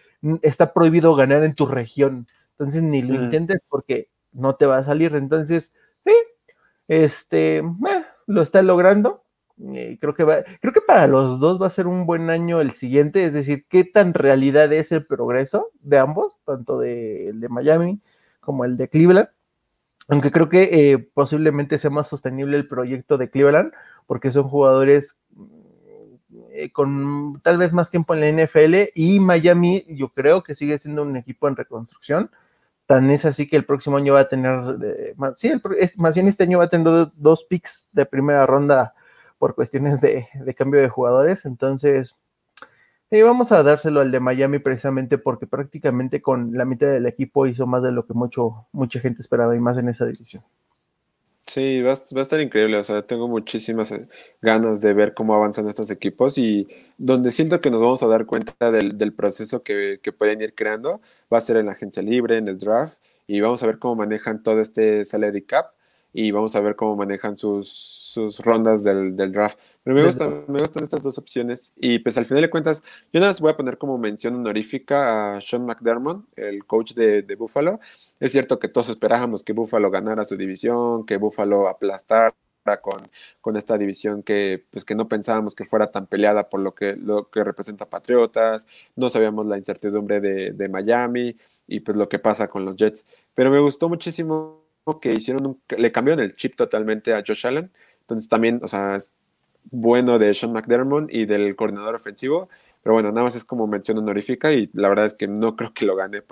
[0.41, 2.27] está prohibido ganar en tu región.
[2.51, 5.15] Entonces ni lo intentes porque no te va a salir.
[5.15, 5.73] Entonces,
[6.05, 6.13] sí,
[6.87, 9.23] este, eh, lo está logrando.
[9.61, 12.61] Eh, creo, que va, creo que para los dos va a ser un buen año
[12.61, 17.41] el siguiente, es decir, qué tan realidad es el progreso de ambos, tanto de, el
[17.41, 17.99] de Miami
[18.39, 19.29] como el de Cleveland.
[20.07, 23.73] Aunque creo que eh, posiblemente sea más sostenible el proyecto de Cleveland,
[24.07, 25.19] porque son jugadores
[26.51, 30.77] eh, con tal vez más tiempo en la NFL y Miami yo creo que sigue
[30.77, 32.31] siendo un equipo en reconstrucción.
[32.87, 34.77] Tan es así que el próximo año va a tener,
[35.35, 35.51] sí,
[35.97, 38.95] más bien este año va a tener dos picks de primera ronda
[39.39, 41.45] por cuestiones de, cambio de jugadores.
[41.45, 42.15] Entonces,
[43.09, 47.47] eh, vamos a dárselo al de Miami precisamente porque prácticamente con la mitad del equipo
[47.47, 50.43] hizo más de lo que mucho, mucha gente esperaba y más en esa división.
[51.47, 52.77] Sí, va, a estar increíble.
[52.77, 54.07] O sea, tengo muchísimas eh,
[54.39, 56.67] ganas de ver cómo avanzan estos equipos y
[56.99, 61.01] donde siento que nos vamos a dar cuenta del, proceso que, que, pueden ir creando
[61.33, 63.95] va a ser en la agencia libre, en el draft y vamos a ver cómo
[63.95, 65.71] manejan todo este salary cap
[66.13, 69.59] y vamos a ver cómo manejan sus, sus rondas del, del, draft.
[69.83, 73.19] Pero me, gusta, me gustan estas dos opciones y pues al final de cuentas yo
[73.19, 77.35] nada más voy a poner como mención honorífica a Sean McDermott, el coach de, de
[77.35, 77.79] Buffalo.
[78.19, 82.33] Es cierto que todos esperábamos que Buffalo ganara su división, que Buffalo aplastara
[82.81, 83.09] con,
[83.41, 86.95] con, esta división que, pues, que no pensábamos que fuera tan peleada por lo que,
[86.95, 91.35] lo que representa Patriotas, no sabíamos la incertidumbre de, de Miami
[91.67, 93.05] y pues lo que pasa con los Jets.
[93.33, 94.58] Pero me gustó muchísimo
[94.97, 97.71] que hicieron, le cambiaron el chip totalmente a Josh Allen.
[98.01, 99.13] Entonces también, o sea, es
[99.71, 102.49] bueno de Sean McDermott y del coordinador ofensivo.
[102.81, 105.73] Pero bueno, nada más es como mención honorífica y la verdad es que no creo
[105.73, 106.23] que lo gane.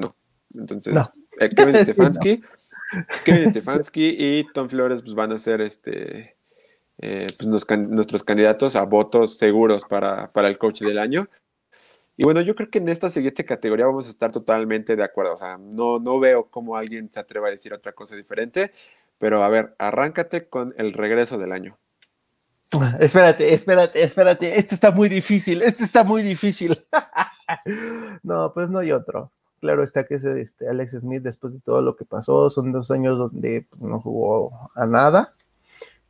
[0.00, 0.14] No.
[0.54, 0.94] Entonces,
[1.40, 2.42] eh, Kevin Stefanski.
[3.24, 6.36] Kevin Stefanski y Tom Flores pues, van a ser este,
[6.98, 11.28] eh, pues, nuestros candidatos a votos seguros para, para el coach del año.
[12.18, 15.34] Y bueno, yo creo que en esta siguiente categoría vamos a estar totalmente de acuerdo.
[15.34, 18.72] O sea, no, no veo cómo alguien se atreva a decir otra cosa diferente.
[19.18, 21.78] Pero a ver, arráncate con el regreso del año.
[22.98, 24.58] Espérate, espérate, espérate.
[24.58, 26.84] Este está muy difícil, este está muy difícil.
[28.24, 29.30] no, pues no hay otro.
[29.60, 32.90] claro está que es este, Alex Smith después de todo lo que pasó, son dos
[32.90, 35.34] años donde pues, no jugó a nada,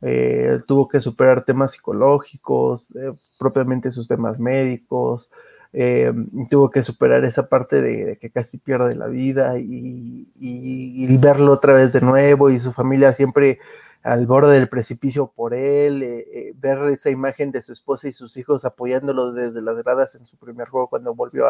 [0.01, 5.29] eh, tuvo que superar temas psicológicos, eh, propiamente sus temas médicos,
[5.71, 6.11] eh,
[6.49, 10.27] tuvo que superar esa parte de, que casi pierde la vida y,
[11.17, 13.59] verlo otra vez de nuevo y su familia siempre
[14.03, 18.63] al borde del precipicio por él, ver esa imagen de su esposa y sus hijos
[18.63, 21.45] apoyándolo desde las gradas en su primer juego cuando volvió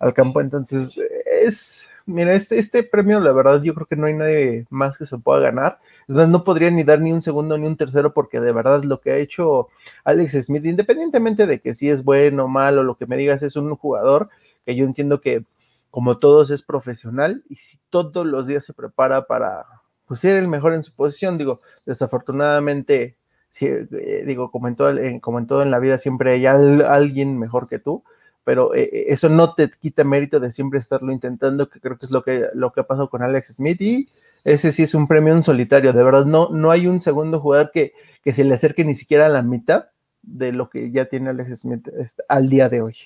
[0.00, 0.40] al campo.
[0.40, 4.98] Entonces, es, mira, este, este premio, la verdad, yo creo que no hay nadie más
[4.98, 5.78] que se pueda ganar.
[6.08, 8.82] Es más, no podría ni dar ni un segundo ni un tercero porque de verdad
[8.84, 9.68] lo que ha hecho
[10.04, 13.56] Alex Smith, independientemente de que si es bueno o malo, lo que me digas es
[13.56, 14.28] un jugador
[14.64, 15.44] que yo entiendo que
[15.90, 19.66] como todos es profesional y si todos los días se prepara para
[20.06, 23.16] pues, ser el mejor en su posición, digo, desafortunadamente,
[23.60, 27.68] eh, digo, como en, todo, como en todo en la vida siempre hay alguien mejor
[27.68, 28.04] que tú,
[28.44, 32.06] pero eh, eh, eso no te quita mérito de siempre estarlo intentando, que creo que
[32.06, 34.08] es lo que, lo que ha pasado con Alex Smith y
[34.44, 37.70] ese sí es un premio en solitario, de verdad, no, no hay un segundo jugador
[37.72, 39.86] que, que se le acerque ni siquiera a la mitad
[40.22, 42.96] de lo que ya tiene Alex Smith este, al día de hoy.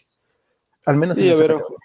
[0.84, 1.16] Al menos.
[1.18, 1.76] y a ver, ojo,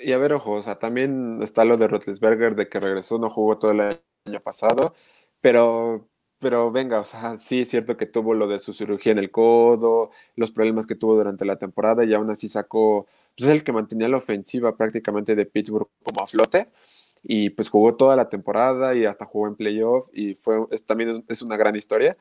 [0.00, 3.30] y a ver, ojo, o sea, también está lo de Rotlisberger de que regresó, no
[3.30, 4.94] jugó todo el año pasado,
[5.40, 9.18] pero, pero venga, o sea, sí es cierto que tuvo lo de su cirugía en
[9.18, 13.56] el codo, los problemas que tuvo durante la temporada y aún así sacó, pues es
[13.56, 16.68] el que mantenía la ofensiva prácticamente de Pittsburgh como a flote
[17.28, 21.42] y pues jugó toda la temporada y hasta jugó en playoff y fue, también es
[21.42, 22.16] una gran historia.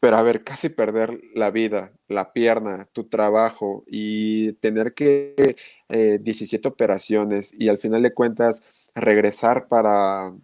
[0.00, 5.56] Pero a ver, casi perder la vida, la pierna, tu trabajo y tener que
[5.88, 8.62] 17 eh, operaciones y al final de cuentas
[8.96, 10.34] regresar para,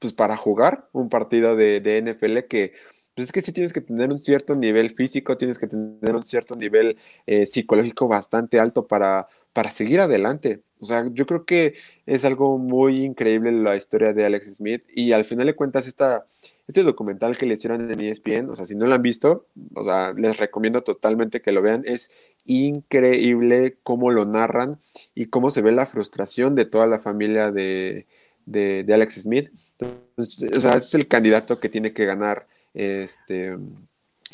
[0.00, 2.72] pues para jugar un partido de, de NFL que
[3.14, 6.24] pues es que sí tienes que tener un cierto nivel físico, tienes que tener un
[6.24, 10.62] cierto nivel eh, psicológico bastante alto para, para seguir adelante.
[10.84, 11.74] O sea, yo creo que
[12.06, 16.26] es algo muy increíble la historia de Alex Smith y al final de cuentas esta,
[16.68, 19.84] este documental que le hicieron en ESPN, o sea, si no lo han visto, o
[19.84, 21.82] sea, les recomiendo totalmente que lo vean.
[21.86, 22.10] Es
[22.44, 24.78] increíble cómo lo narran
[25.14, 28.06] y cómo se ve la frustración de toda la familia de,
[28.44, 29.50] de, de Alex Smith.
[29.78, 33.56] Entonces, o sea, es el candidato que tiene que ganar este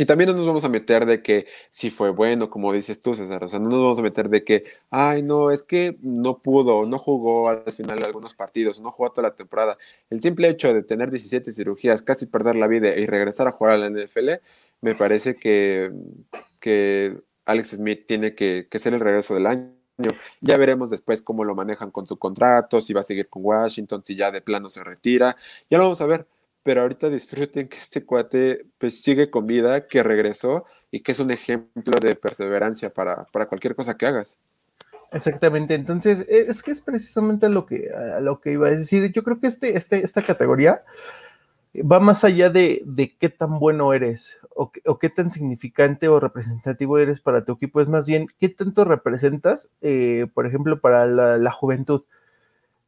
[0.01, 3.15] y también no nos vamos a meter de que si fue bueno, como dices tú,
[3.15, 3.45] César.
[3.45, 6.87] O sea, no nos vamos a meter de que, ay, no, es que no pudo,
[6.87, 9.77] no jugó al final algunos partidos, no jugó toda la temporada.
[10.09, 13.75] El simple hecho de tener 17 cirugías, casi perder la vida y regresar a jugar
[13.75, 14.31] a la NFL,
[14.81, 15.93] me parece que,
[16.61, 19.71] que Alex Smith tiene que, que ser el regreso del año.
[20.41, 24.03] Ya veremos después cómo lo manejan con su contrato, si va a seguir con Washington,
[24.03, 25.37] si ya de plano se retira.
[25.69, 26.27] Ya lo vamos a ver
[26.63, 31.21] pero ahorita disfruten que este cuate pues sigue con vida, que regresó y que es
[31.21, 34.39] un ejemplo de perseverancia para, cualquier cosa que hagas.
[35.13, 37.91] Exactamente, entonces e, es que es precisamente lo que,
[38.21, 39.11] lo que iba a decir.
[39.13, 40.83] Yo creo que este, este, esta categoría
[41.75, 42.85] va más allá de,
[43.19, 47.89] qué tan bueno eres o, qué tan significante o representativo eres para tu equipo, es
[47.89, 52.03] más bien qué tanto representas, eh, por ejemplo, para la juventud.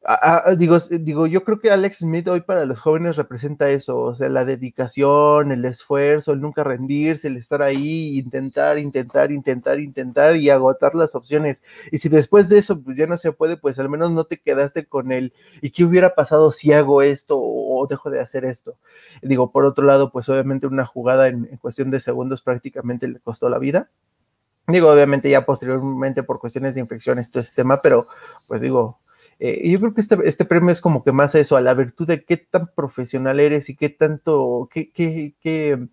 [0.04, 4.00] Ah, ah, digo, digo, yo creo que Alex Smith hoy para los jóvenes representa eso,
[4.00, 9.78] o sea, la dedicación, el esfuerzo, el nunca rendirse, el estar ahí, intentar, intentar, intentar,
[9.78, 11.62] intentar y agotar las opciones.
[11.92, 14.40] Y si después de eso pues, ya no se puede, pues al menos no te
[14.40, 15.32] quedaste con él.
[15.60, 18.76] ¿Y qué hubiera pasado si hago esto o, dejo de hacer esto?
[19.22, 23.20] Digo, por otro lado, pues obviamente una jugada en, en cuestión de segundos prácticamente le
[23.20, 23.88] costó la vida.
[24.66, 28.06] Digo, obviamente ya posteriormente por cuestiones de infecciones, todo ese tema, pero
[28.48, 28.98] pues digo,
[29.44, 32.06] eh, yo creo que este, este, premio es como que más eso, a la virtud
[32.06, 35.88] de qué tan profesional eres y qué tanto, qué, qué, qué,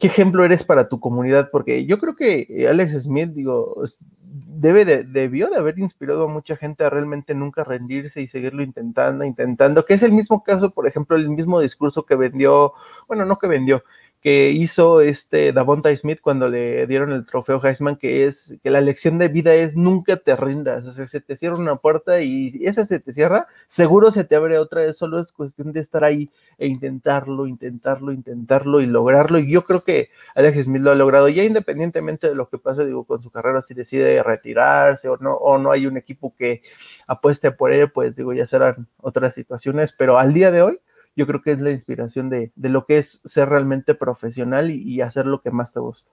[0.00, 3.84] qué ejemplo eres para tu comunidad, porque yo creo que Alex Smith, digo,
[4.20, 8.64] debe de, debió de haber inspirado a mucha gente a realmente nunca rendirse y seguirlo
[8.64, 12.72] intentando, intentando, que es el mismo caso, por ejemplo, el mismo discurso que vendió,
[13.06, 13.84] bueno, no que vendió,
[14.20, 18.80] que hizo este Davonta Smith cuando le dieron el trofeo Heisman, que es que la
[18.80, 22.60] lección de vida es nunca te rindas, o sea, se te cierra una puerta y
[22.64, 26.30] esa se te cierra, seguro se te abre otra, solo es cuestión de estar ahí
[26.58, 31.28] e intentarlo, intentarlo, intentarlo y lograrlo, y yo creo que Alex Smith lo ha logrado,
[31.28, 35.34] ya independientemente de lo que pase, digo, con su carrera, si decide retirarse o no,
[35.34, 36.62] o no hay un equipo que
[37.06, 40.80] apueste por él, pues digo, ya serán otras situaciones, pero al día de hoy,
[41.18, 45.26] yo creo que es la inspiración de, lo que es ser realmente profesional y, hacer
[45.26, 46.12] lo que más te gusta.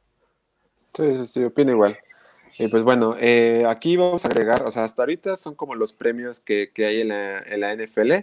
[0.96, 1.96] Sí, sí, sí, opino igual.
[2.58, 5.94] Y pues bueno, eh, aquí vamos a agregar, o sea, hasta ahorita son como los
[5.94, 8.14] premios que, hay en la, NFL.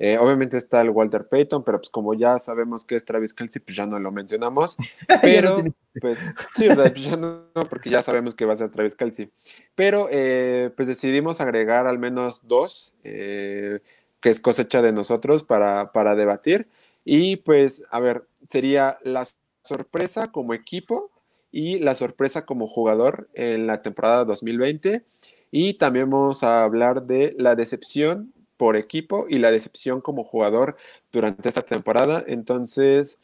[0.00, 3.62] Eh, obviamente está el Walter Payton, pero pues como ya sabemos que es Travis Kelsey,
[3.62, 4.76] pues ya no lo mencionamos.
[5.22, 5.62] Pero,
[6.00, 6.18] pues
[6.56, 9.30] sí, o sea, pues ya no, porque ya sabemos que va a ser Travis Kelsey.
[9.76, 13.78] Pero eh, pues decidimos agregar al menos dos, eh,
[14.24, 16.66] que es cosecha de nosotros para, para debatir.
[17.04, 19.28] Y pues, a ver, sería la
[19.60, 21.10] sorpresa como equipo
[21.52, 25.04] y la sorpresa como jugador en la temporada 2020.
[25.50, 30.78] Y también vamos a hablar de la decepción por equipo y la decepción como jugador
[31.12, 32.24] durante esta temporada.
[32.26, 33.18] Entonces,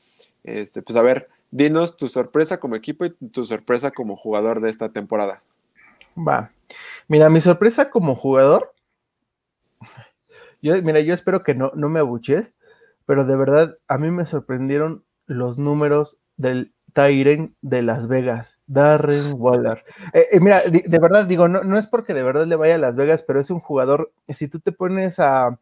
[0.44, 4.68] este, pues a ver, dinos tu sorpresa como equipo y tu sorpresa como jugador de
[4.68, 5.42] esta temporada.
[6.14, 6.50] Va.
[7.08, 8.74] Mira, mi sorpresa como jugador.
[10.62, 12.52] Yo, mira, yo espero que no, no me abuches,
[13.06, 19.34] pero de verdad a mí me sorprendieron los números del Tyren de Las Vegas, Darren
[19.36, 19.84] Waller.
[20.12, 22.78] Eh, eh, mira, de, verdad digo, no, no es porque de verdad le vaya a
[22.78, 25.58] Las Vegas, pero es un jugador, si tú te pones a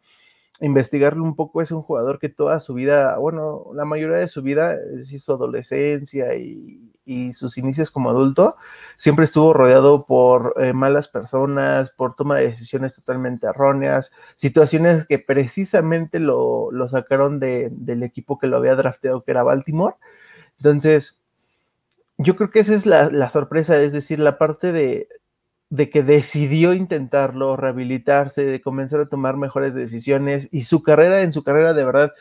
[0.60, 4.42] investigarlo un poco, es un jugador que toda su vida, bueno, la mayoría de su
[4.42, 6.80] vida, sí, su adolescencia y,
[7.32, 8.56] sus inicios como adulto,
[8.98, 15.18] siempre estuvo rodeado por eh, malas personas, por toma de decisiones totalmente erróneas, situaciones que
[15.18, 19.96] precisamente lo, sacaron de, del equipo que lo había drafteado, que era Baltimore.
[20.58, 21.22] Entonces,
[22.18, 25.08] yo creo que esa es la, sorpresa, es decir, la parte de,
[25.76, 31.42] que decidió intentarlo, rehabilitarse, de comenzar a tomar mejores decisiones y su carrera, en su
[31.42, 32.12] carrera de verdad,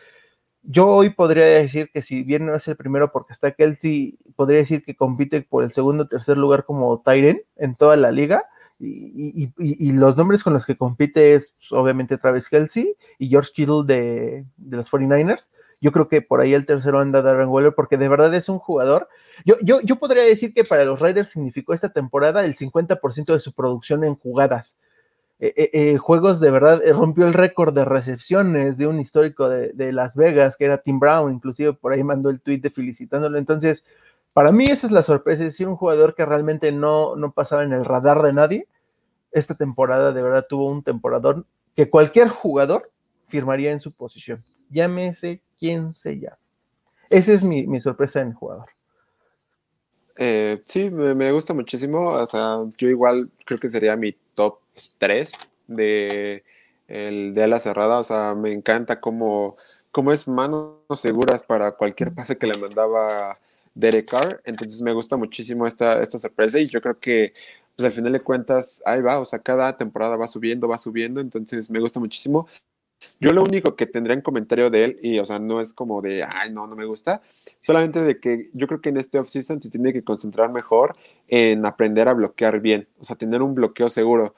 [0.70, 4.60] yo hoy podría decir que si bien no es el primero porque está Kelsey, podría
[4.60, 8.44] decir que compite por el segundo o tercer lugar como Tyren en toda la liga.
[8.80, 9.50] Y,
[9.94, 14.46] los nombres con los que compite es pues, obviamente Travis Kelsey y George Kittle de,
[14.58, 15.46] de los 49ers.
[15.80, 18.60] Yo creo que por ahí el tercero anda Darren Waller porque de verdad es un
[18.60, 19.08] jugador
[19.46, 23.40] yo, yo, yo podría decir que para los Raiders significó esta temporada el 50% de
[23.40, 24.78] su producción en jugadas.
[25.40, 29.92] Eh, eh, eh, juegos de verdad, rompió el récord de recepciones de un histórico de,
[29.92, 33.38] Las Vegas, que era Tim Brown, inclusive por ahí mandó el tweet de felicitándolo.
[33.38, 33.86] Entonces,
[34.34, 37.74] para mí esa es la sorpresa, es un jugador que realmente no, no pasaba en
[37.74, 38.68] el radar de nadie.
[39.32, 42.92] Esta temporada de verdad tuvo un temporador que cualquier jugador
[43.28, 44.44] firmaría en su posición.
[44.70, 46.38] Llámese quien se llame.
[47.10, 48.70] Esa es mi, mi sorpresa en el jugador.
[50.18, 52.12] Eh, sí, me, gusta muchísimo.
[52.12, 54.60] O sea, yo igual creo que sería mi top
[54.98, 55.32] 3
[55.68, 56.44] de
[56.88, 58.00] el de la cerrada.
[58.00, 59.58] O sea, me encanta cómo,
[59.92, 63.40] cómo es manos seguras para cualquier pase que le mandaba
[63.76, 64.42] Derek Carr.
[64.46, 67.34] Entonces me gusta muchísimo esta, esta sorpresa y yo creo que
[67.76, 69.20] pues al final de cuentas ahí va.
[69.20, 71.22] O sea, cada temporada va subiendo, va subiendo.
[71.22, 72.48] Entonces me gusta muchísimo.
[73.20, 76.02] Yo lo único que tendría en comentario de él, y o sea, no es como
[76.02, 77.22] de, ay, no, no me gusta,
[77.62, 80.94] solamente de que yo creo que en este offseason se tiene que concentrar mejor
[81.28, 84.36] en aprender a bloquear bien, o sea, tener un bloqueo seguro,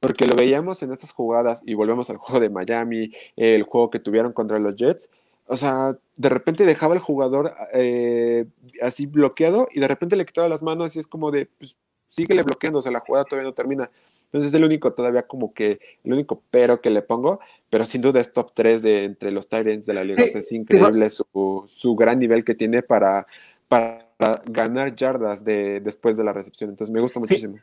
[0.00, 4.00] porque lo veíamos en estas jugadas y volvemos al juego de Miami, el juego que
[4.00, 5.10] tuvieron contra los Jets,
[5.48, 8.46] o sea, de repente dejaba el jugador eh,
[8.82, 11.76] así bloqueado y de repente le quitaba las manos y es como de, pues,
[12.08, 13.90] síguele bloqueando, o sea, la jugada todavía no termina.
[14.26, 18.02] Entonces es el único todavía como que, el único pero que le pongo, pero sin
[18.02, 20.24] duda es top 3 de entre los Tyrants de la liga.
[20.24, 23.26] es increíble su, gran nivel que tiene para,
[23.68, 24.06] para
[24.46, 26.70] ganar yardas de, después de la recepción.
[26.70, 27.56] Entonces me gusta muchísimo.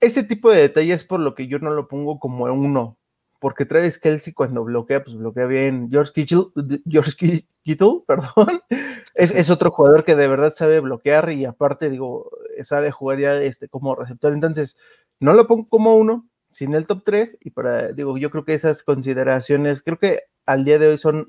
[0.00, 2.96] Ese tipo de detalles por lo que yo no lo pongo como uno,
[3.40, 5.88] porque Travis Kelsey cuando bloquea, pues bloquea bien.
[5.90, 6.46] George Kittle,
[6.88, 8.60] George Kittle perdón,
[9.14, 12.30] es, es, otro jugador que de verdad sabe bloquear y aparte, digo,
[12.64, 14.32] sabe jugar ya este, como receptor.
[14.32, 14.78] Entonces,
[15.20, 18.54] no lo pongo como uno, sin el top 3, y para, digo, yo creo que
[18.54, 21.26] esas consideraciones, creo que al día de hoy son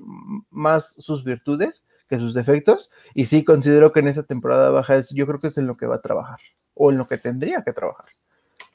[0.50, 5.10] más sus virtudes que sus defectos, y sí considero que en esa temporada baja es,
[5.10, 6.40] yo creo que es en lo que va a trabajar,
[6.74, 8.06] o en lo que tendría que trabajar.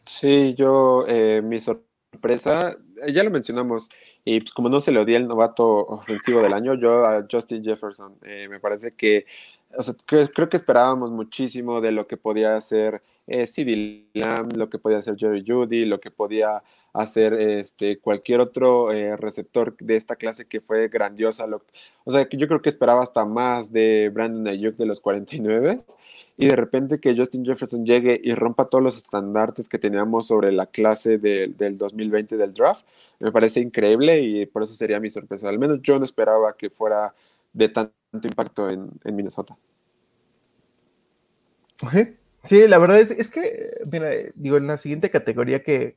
[0.06, 3.90] Sí, yo, eh, mi sorpresa, eh, ya lo mencionamos,
[4.24, 7.64] y pues como no se le odia el novato ofensivo del año, yo a Justin
[7.64, 9.26] Jefferson, eh, me parece que,
[9.78, 14.70] o sea, creo, creo que esperábamos muchísimo de lo que podía hacer eh, Lamb, lo
[14.70, 16.64] que podía hacer Jerry Judy, lo que podía
[16.94, 21.46] hacer este, cualquier otro eh, receptor de esta clase que fue grandiosa.
[22.06, 25.80] o sea, yo creo que esperaba hasta más de Brandon Ayuk de los 49
[26.38, 30.52] y de repente que Justin Jefferson llegue y rompa todos los estandartes que teníamos sobre
[30.52, 32.86] la clase del 2020 del draft,
[33.20, 35.50] me parece increíble y por eso sería mi sorpresa.
[35.50, 37.14] Al menos yo no esperaba que fuera
[37.56, 39.58] de tanto impacto en, Minnesota.
[41.82, 42.18] Okay.
[42.44, 45.96] Sí, la verdad es, que, mira, digo, en la siguiente categoría que,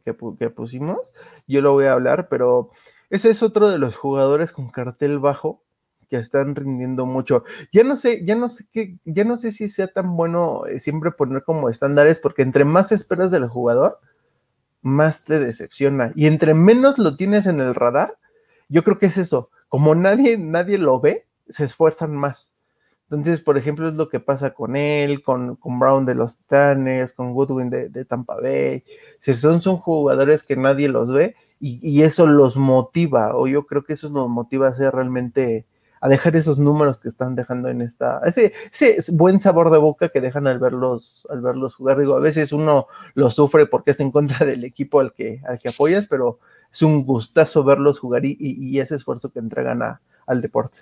[0.54, 1.12] pusimos,
[1.46, 2.70] yo lo voy a hablar, pero
[3.10, 5.62] ese es otro de los jugadores con cartel bajo
[6.08, 7.44] que están rindiendo mucho.
[7.70, 10.80] Ya no sé, ya no sé qué, ya no sé si sea tan bueno eh,
[10.80, 13.98] siempre poner como estándares, porque entre más esperas del jugador,
[14.80, 16.12] más te decepciona.
[16.14, 18.16] Y entre menos lo tienes en el radar,
[18.68, 22.52] yo creo que es eso, como nadie, nadie lo ve, se esfuerzan más.
[23.10, 27.14] Entonces, por ejemplo, es lo que pasa con él, con, con Brown de los Titanes,
[27.14, 28.84] con Goodwin de, Tampa Bay.
[29.20, 33.94] Si son, jugadores que nadie los ve y, eso los motiva, o yo creo que
[33.94, 35.66] eso los motiva a ser realmente
[36.00, 40.10] a dejar esos números que están dejando en esta, ese, ese buen sabor de boca
[40.10, 41.98] que dejan al verlos, al verlos jugar.
[41.98, 45.58] Digo, a veces uno lo sufre porque es en contra del equipo al que, al
[45.58, 46.38] que apoyas, pero
[46.70, 50.78] es un gustazo verlos jugar y, y, ese esfuerzo que entregan a, al deporte.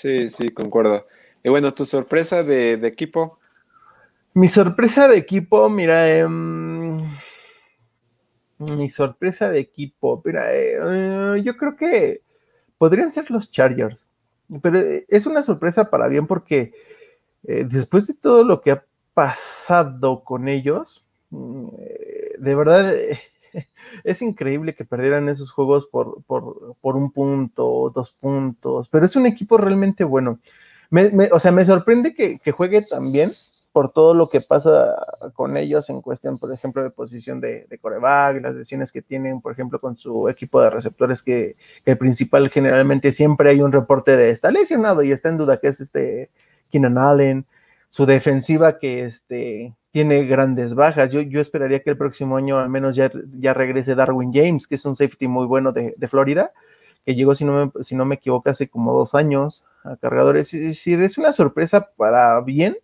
[0.00, 1.08] Sí, sí, concuerdo.
[1.42, 3.40] Y bueno, tu sorpresa de, equipo.
[4.32, 7.00] Mi sorpresa de equipo, mira, em,
[8.58, 12.22] mi sorpresa de equipo, mira, eh, yo creo que
[12.78, 14.06] podrían ser los Chargers,
[14.62, 16.72] pero eh, es una sorpresa para bien porque
[17.48, 18.84] eh, después de todo lo que ha
[19.14, 21.70] pasado con ellos, mm,
[22.38, 22.94] de verdad
[24.04, 26.22] es increíble que perdieran esos juegos por,
[26.82, 30.38] un punto, dos puntos, pero es un equipo realmente bueno.
[31.32, 33.32] o sea, me sorprende que, que juegue tan bien
[33.72, 34.96] por todo lo que pasa
[35.34, 39.40] con ellos en cuestión, por ejemplo, de posición de, de coreback, las lesiones que tienen,
[39.40, 44.16] por ejemplo, con su equipo de receptores, que, el principal generalmente siempre hay un reporte
[44.16, 46.30] de está lesionado y está en duda, que es este
[46.70, 47.46] Keenan Allen,
[47.88, 51.10] su defensiva que este, tiene grandes bajas.
[51.12, 54.76] Yo, yo esperaría que el próximo año al menos ya, ya regrese Darwin James, que
[54.76, 56.52] es un safety muy bueno de, Florida,
[57.04, 60.52] que llegó, si no, me, si no me equivoco, hace como dos años a cargadores.
[60.54, 62.76] Es decir, es una sorpresa para bien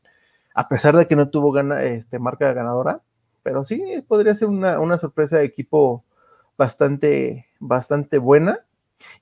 [0.55, 3.03] a pesar de que no tuvo gana, este, marca ganadora,
[3.43, 6.05] pero sí podría ser una, sorpresa de equipo
[6.57, 8.61] bastante, bastante buena.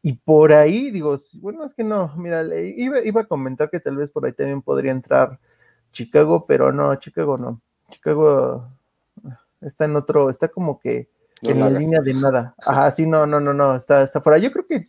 [0.02, 3.96] Y por ahí, digo, bueno, es que no, mira, iba, iba a comentar que tal
[3.96, 5.38] vez por ahí también podría entrar
[5.92, 7.60] Chicago, pero no, Chicago no.
[7.92, 8.68] Chicago
[9.60, 11.08] está en otro, está como que
[11.42, 12.54] en la línea de nada.
[12.64, 14.38] Ajá, sí, no, no, no, no, está, está fuera.
[14.38, 14.86] Yo creo que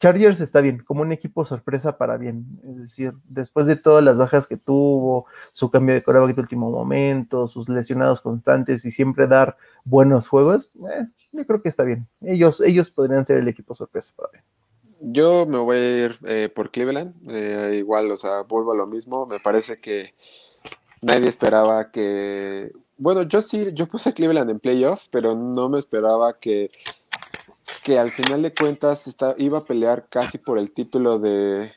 [0.00, 2.46] Chargers está bien, como un equipo sorpresa para bien.
[2.68, 6.70] Es decir, después de todas las bajas que tuvo, su cambio de coreback de último
[6.70, 12.06] momento, sus lesionados constantes y siempre dar buenos juegos, eh, yo creo que está bien.
[12.20, 14.44] Ellos, ellos podrían ser el equipo sorpresa para bien.
[15.00, 17.14] Yo me voy a ir eh, por Cleveland.
[17.30, 19.26] Eh, igual, o sea, vuelvo a lo mismo.
[19.26, 20.14] Me parece que
[21.02, 22.72] nadie esperaba que.
[22.96, 26.70] Bueno, yo sí, yo puse Cleveland en playoff, pero no me esperaba que
[27.82, 31.72] que al final de cuentas está, iba a pelear casi por el título de,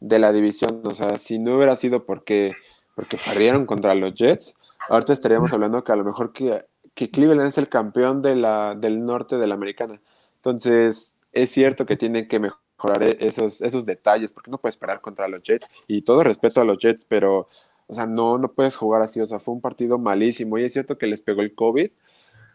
[0.00, 0.82] la división.
[0.84, 2.52] O sea, si no hubiera sido porque,
[2.94, 4.54] porque perdieron contra los Jets,
[4.88, 8.74] ahorita estaríamos hablando que a lo mejor que, que Cleveland es el campeón de la,
[8.74, 10.00] del norte de la americana.
[10.36, 15.00] Entonces, es cierto que tienen que mejorar e, esos, esos detalles, porque no puedes perder
[15.00, 15.68] contra los Jets.
[15.86, 17.48] Y todo respeto a los Jets, pero,
[17.86, 19.20] o sea, no, no puedes jugar así.
[19.20, 20.58] O sea, fue un partido malísimo.
[20.58, 21.90] Y es cierto que les pegó el COVID,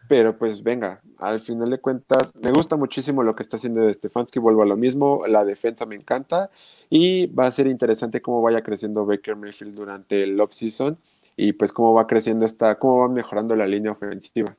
[0.08, 4.40] pero pues venga, al final de cuentas, me gusta muchísimo lo que está haciendo Stefanski,
[4.40, 6.50] vuelvo a lo mismo, la defensa me encanta
[6.88, 10.98] y va a ser interesante cómo vaya creciendo Baker Mayfield durante el off-season
[11.36, 14.56] y pues cómo va creciendo esta, cómo va mejorando la línea ofensiva.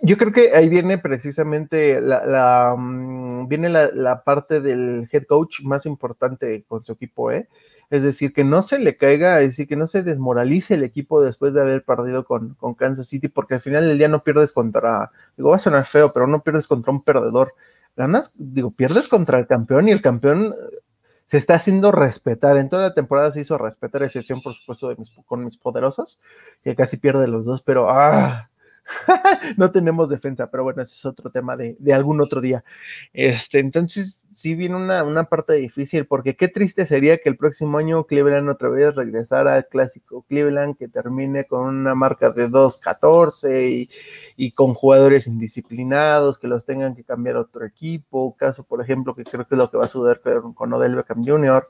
[0.00, 5.86] Yo creo que ahí viene precisamente la, mm, viene la, parte del head coach más
[5.86, 7.48] importante con su equipo, ¿eh?
[7.90, 11.22] Es decir, que no se le caiga, es decir, que no se desmoralice el equipo
[11.22, 15.10] después de haber perdido con, Kansas City, porque al final del día no pierdes contra,
[15.36, 17.54] digo, va a sonar feo, pero no pierdes contra un perdedor.
[17.96, 20.78] Ganas, digo, pierdes contra el campeón y el campeón eh,
[21.26, 22.56] se está haciendo respetar.
[22.56, 26.20] En toda la temporada se hizo respetar, excepción, por supuesto, de con mis poderosos,
[26.62, 28.50] que casi pierde los dos, pero ¡ah!
[29.56, 32.64] no tenemos defensa, pero bueno, ese es otro tema de, algún otro día.
[33.12, 38.04] Este, entonces, sí viene una, parte difícil, porque qué triste sería que el próximo año
[38.04, 43.90] Cleveland otra vez regresara al clásico Cleveland, que termine con una marca de 2-14 y,
[44.36, 48.36] y, con jugadores indisciplinados, que los tengan que cambiar a otro equipo.
[48.36, 50.20] Caso, por ejemplo, que creo que es lo que va a suceder
[50.54, 51.66] con Odell Beckham Jr.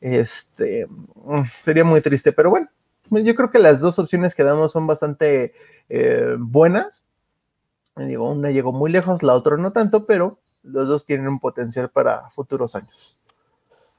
[0.00, 2.68] Este, mm, sería muy triste, pero bueno,
[3.10, 5.54] yo creo que las dos opciones que damos son bastante
[5.88, 7.04] eh, buenas.
[7.96, 11.90] Digo, una llegó muy lejos, la otra no tanto, pero los dos tienen un potencial
[11.90, 13.16] para futuros años.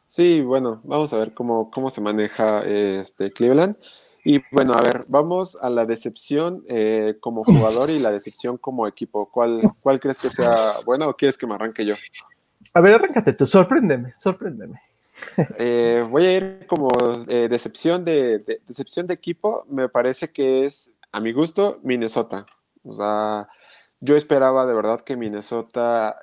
[0.06, 3.78] Sí, bueno, vamos a ver cómo, cómo se maneja este Cleveland.
[4.24, 8.88] Y bueno, a ver, vamos a la decepción eh, como jugador y la decepción como
[8.88, 9.30] equipo.
[9.32, 11.96] ¿Cuál, ¿Cuál crees que sea buena o quieres que me arranque yo?
[12.74, 14.82] A ver, arráncate tú, sorpréndeme, sorpréndeme.
[15.58, 16.90] Eh, voy a ir como
[17.26, 19.66] decepción de, decepción de equipo.
[19.70, 22.46] Me parece que es a mi gusto, Minnesota.
[22.84, 23.48] O sea,
[24.02, 26.18] yo esperaba de verdad que Minnesota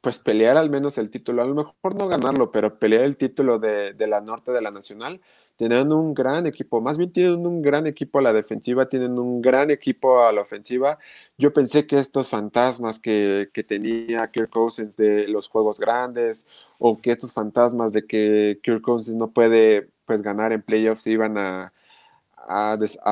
[0.00, 3.60] pues peleara al menos el título, a lo mejor no ganarlo, pero pelear el título
[3.60, 5.20] de, la norte de la nacional,
[5.56, 9.40] tenían un gran equipo, más bien tienen un gran equipo a la defensiva, tienen un
[9.40, 10.98] gran equipo a la ofensiva.
[11.38, 16.48] Yo pensé que estos fantasmas que, que tenía Kirk Cousins de los juegos grandes
[16.80, 21.38] o que estos fantasmas de que Kirk Cousins no puede pues ganar en playoffs iban
[21.38, 21.72] a,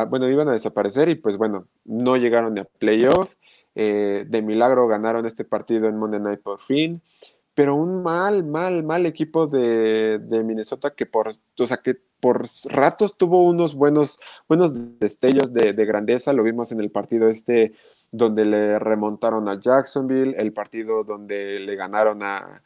[0.09, 3.31] bueno, iban a desaparecer y pues bueno, no llegaron a playoff.
[3.77, 7.01] Eh, de milagro ganaron este partido en Monday Night por fin
[7.61, 13.19] pero un mal, mal, mal equipo de, Minnesota que por, o sea, que por ratos
[13.19, 14.19] tuvo unos buenos,
[14.49, 17.75] buenos destellos de, grandeza, lo vimos en el partido este
[18.13, 22.63] donde le remontaron a Jacksonville, el partido donde le ganaron a,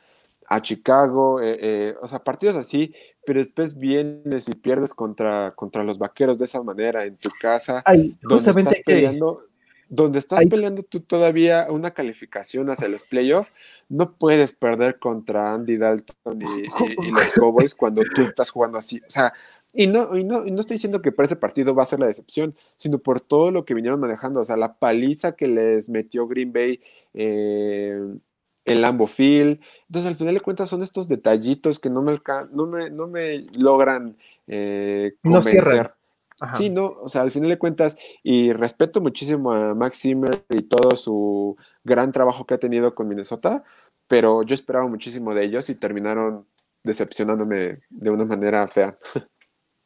[0.61, 5.99] Chicago, eh, eh, o sea, partidos así, pero después vienes y pierdes contra, contra los
[5.99, 7.83] vaqueros de esa manera en tu casa,
[8.23, 9.45] donde estás peleando,
[9.89, 13.51] donde estás peleando tú todavía una calificación hacia los playoffs,
[13.89, 19.01] no puedes perder contra Andy Dalton y, los Cowboys cuando tú estás jugando así.
[19.07, 19.33] O sea,
[19.73, 22.01] y no, y, no, y no estoy diciendo que para ese partido va a ser
[22.01, 24.41] la decepción, sino por todo lo que vinieron manejando.
[24.41, 26.81] O sea, la paliza que les metió Green Bay
[27.13, 28.01] eh,
[28.65, 29.61] en Lambo Field.
[29.89, 32.21] Entonces, al final de cuentas, son estos detallitos que no me,
[32.53, 35.95] no me, no me logran eh, convencer.
[36.55, 40.63] Sí, no, o sea, al final de cuentas, y respeto muchísimo a Max Zimmer y
[40.63, 43.63] todo su gran trabajo que ha tenido con Minnesota,
[44.09, 46.45] pero yo esperaba muchísimo de ellos y terminaron
[46.83, 48.99] decepcionándome de una manera fea.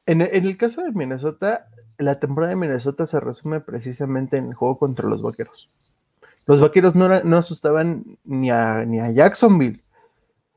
[0.07, 1.69] En, el caso de Minnesota,
[1.99, 5.69] la temporada de Minnesota se resume precisamente en el juego contra los vaqueros.
[6.49, 8.83] Los vaqueros no, asustaban ni a,
[9.13, 9.83] Jacksonville.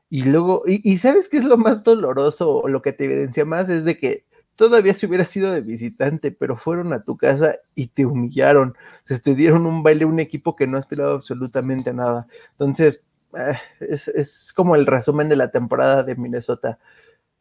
[0.08, 3.68] Y luego, y, ¿sabes qué es lo más doloroso o lo que te evidencia más?
[3.68, 4.24] Es de que
[4.56, 8.74] todavía si hubiera sido de visitante, pero fueron a tu casa y te humillaron.
[9.02, 12.26] Se te dieron un baile, un equipo que no aspiraba absolutamente a nada.
[12.52, 13.04] Entonces,
[13.36, 16.78] eh, es, como el resumen de la temporada de Minnesota.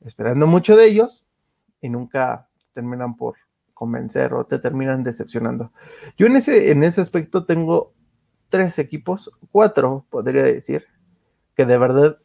[0.05, 1.25] Esperando mucho de ellos
[1.79, 3.35] y nunca terminan por
[3.73, 5.71] convencer o te terminan decepcionando.
[6.17, 7.93] Yo en ese, en ese aspecto tengo
[8.51, 10.85] tres equipos, cuatro podría decir,
[11.55, 12.19] que de verdad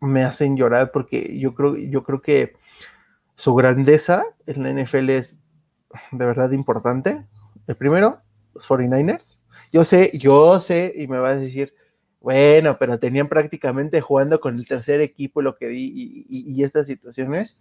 [0.00, 2.54] me hacen llorar porque yo creo, yo creo que
[3.36, 5.42] su grandeza en la NFL es
[6.10, 7.24] de verdad importante.
[7.66, 8.20] El primero,
[8.54, 9.38] los 49ers.
[9.72, 11.74] Yo sé, yo sé, y me vas a decir,
[12.20, 17.56] bueno, pero tenían prácticamente jugando con el tercer equipo lo que di y, estas situaciones,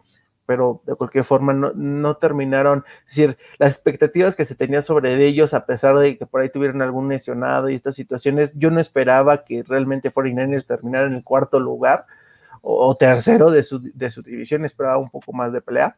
[0.49, 5.53] pero de cualquier forma no, terminaron, es decir, las expectativas que se tenía sobre ellos,
[5.53, 9.43] a pesar de que por ahí tuvieron algún lesionado y estas situaciones, yo no esperaba
[9.43, 12.07] que realmente 49ers terminaran en el cuarto lugar,
[12.63, 15.97] o, tercero de su, de su división, esperaba un poco más de pelea.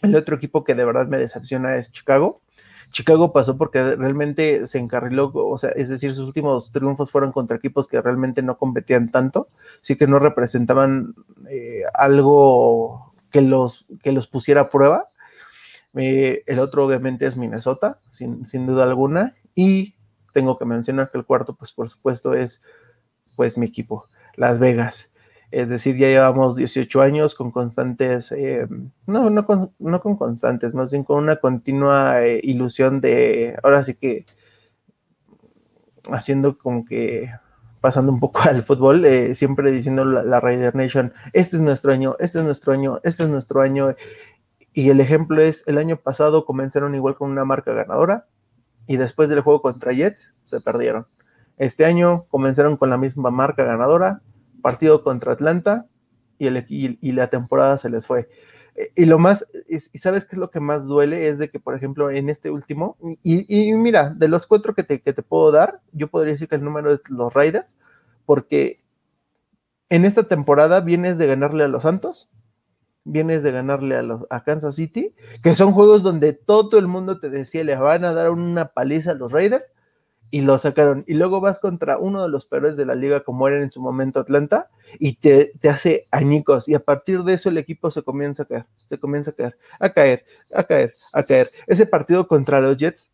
[0.00, 2.40] El otro equipo que de verdad me decepciona es Chicago.
[2.92, 7.56] Chicago pasó porque realmente se encarriló, o sea, es decir, sus últimos triunfos fueron contra
[7.56, 9.48] equipos que realmente no competían tanto,
[9.80, 11.14] sí que no representaban
[11.50, 13.01] eh, algo
[13.32, 15.08] que los, que los pusiera a prueba.
[15.94, 19.94] Eh, el otro obviamente es Minnesota, sin, sin, duda alguna, y
[20.32, 22.62] tengo que mencionar que el cuarto, pues por supuesto, es
[23.36, 24.04] pues mi equipo,
[24.36, 25.12] Las Vegas.
[25.50, 28.66] Es decir, ya llevamos 18 años con constantes, eh,
[29.06, 33.84] no, no con, no con constantes, más bien con una continua eh, ilusión de, ahora
[33.84, 34.24] sí que
[36.10, 37.30] haciendo como que
[37.82, 41.92] pasando un poco al fútbol, eh, siempre diciendo la, la, Raider Nation, este es nuestro
[41.92, 43.94] año, este es nuestro año, este es nuestro año.
[44.72, 48.24] Y el ejemplo es, el año pasado comenzaron igual con una marca ganadora
[48.86, 51.06] y después del juego contra Jets se perdieron.
[51.58, 54.22] Este año comenzaron con la misma marca ganadora,
[54.62, 55.86] partido contra Atlanta
[56.38, 58.30] y, el, y, la temporada se les fue.
[58.74, 61.60] Eh, y lo más, y, sabes qué es lo que más duele, es de que,
[61.60, 65.50] por ejemplo, en este último, y, mira, de los cuatro que te, que te, puedo
[65.52, 67.76] dar, yo podría decir que el número es los Raiders,
[68.24, 68.82] porque
[69.88, 72.30] en esta temporada vienes de ganarle a los Santos,
[73.04, 77.20] vienes de ganarle a, los, a Kansas City, que son juegos donde todo el mundo
[77.20, 79.64] te decía, le van a dar una paliza a los Raiders,
[80.32, 81.04] y lo sacaron.
[81.06, 83.82] Y luego vas contra uno de los peores de la liga, como era en su
[83.82, 86.68] momento Atlanta, y te, hace añicos.
[86.68, 89.58] Y a partir de eso el equipo se comienza a caer, se comienza a caer,
[89.78, 90.24] a caer,
[90.54, 91.52] a caer, a caer.
[91.66, 93.12] Ese partido contra los Jets,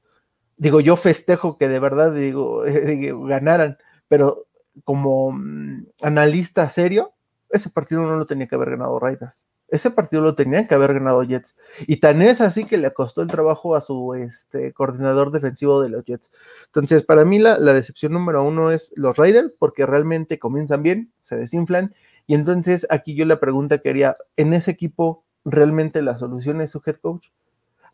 [0.57, 2.62] digo, yo festejo que de verdad, digo,
[3.27, 4.47] ganaran, pero
[4.85, 7.14] como mm, analista serio,
[7.51, 9.45] ese partido no lo tenía que haber ganado Raiders.
[9.69, 11.55] Ese partido lo tenían que haber ganado Jets.
[11.87, 15.91] Y tan es así que le costó el trabajo a su este, coordinador defensivo de
[15.91, 16.33] los Jets.
[16.66, 21.37] Entonces, para mí la, decepción número uno es los Raiders, porque realmente comienzan bien, se
[21.37, 21.95] desinflan.
[22.27, 26.71] Y entonces aquí yo la pregunta que haría, ¿en ese equipo realmente la solución es
[26.71, 27.27] su head coach?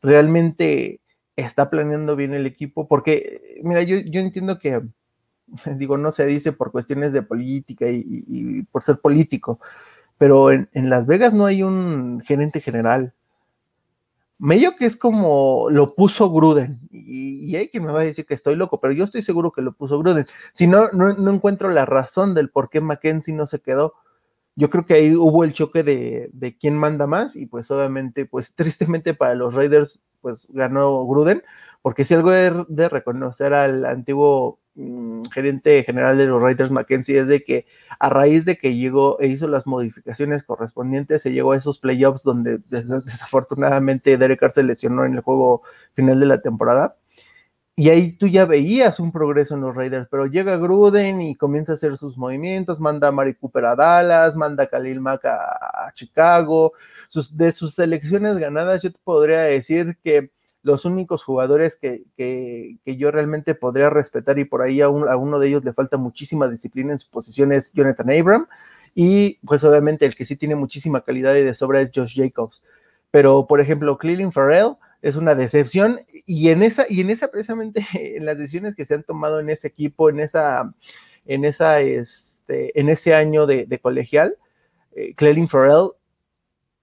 [0.00, 1.00] ¿Realmente
[1.34, 2.86] está planeando bien el equipo?
[2.86, 4.80] Porque, mira, yo, yo entiendo que,
[5.76, 9.58] digo, no se dice por cuestiones de política y por ser político
[10.18, 13.12] pero en, Las Vegas no hay un gerente general.
[14.38, 18.34] Medio que es como lo puso Gruden, y, hay quien me va a decir que
[18.34, 20.26] estoy loco, pero yo estoy seguro que lo puso Gruden.
[20.52, 23.94] Si no, no, encuentro la razón del por qué Mackenzie no se quedó.
[24.56, 28.26] Yo creo que ahí hubo el choque de, de quién manda más, y pues obviamente,
[28.26, 31.42] pues tristemente para los Raiders, pues ganó Gruden,
[31.82, 37.28] porque si algo de reconocer al antiguo mm, gerente general de los Raiders Mackenzie es
[37.28, 37.66] de que
[37.98, 42.22] a raíz de que llegó e hizo las modificaciones correspondientes, se llegó a esos playoffs
[42.22, 45.62] donde desafortunadamente Derek Carr se lesionó en el juego
[45.94, 46.96] final de la temporada.
[47.76, 51.72] Y ahí tú ya veías un progreso en los Raiders, pero llega Gruden y comienza
[51.72, 55.92] a hacer sus movimientos, manda a Mari Cooper a Dallas, manda a Khalil Mack a,
[55.94, 56.72] Chicago.
[57.32, 60.30] de sus selecciones ganadas, yo te podría decir que
[60.64, 65.62] los únicos jugadores que, yo realmente podría respetar y por ahí a, uno de ellos
[65.62, 68.46] le falta muchísima disciplina en su posición es Jonathan Abram
[68.94, 72.64] y pues obviamente el que sí tiene muchísima calidad y de sobra es Josh Jacobs.
[73.10, 77.86] Pero por ejemplo, Cleveland Farrell es una decepción y en esa y en esa precisamente
[77.94, 80.72] en las decisiones que se han tomado en ese equipo, en esa
[81.26, 84.38] en esa este, en ese año de, colegial,
[84.96, 85.14] eh,
[85.46, 85.90] Farrell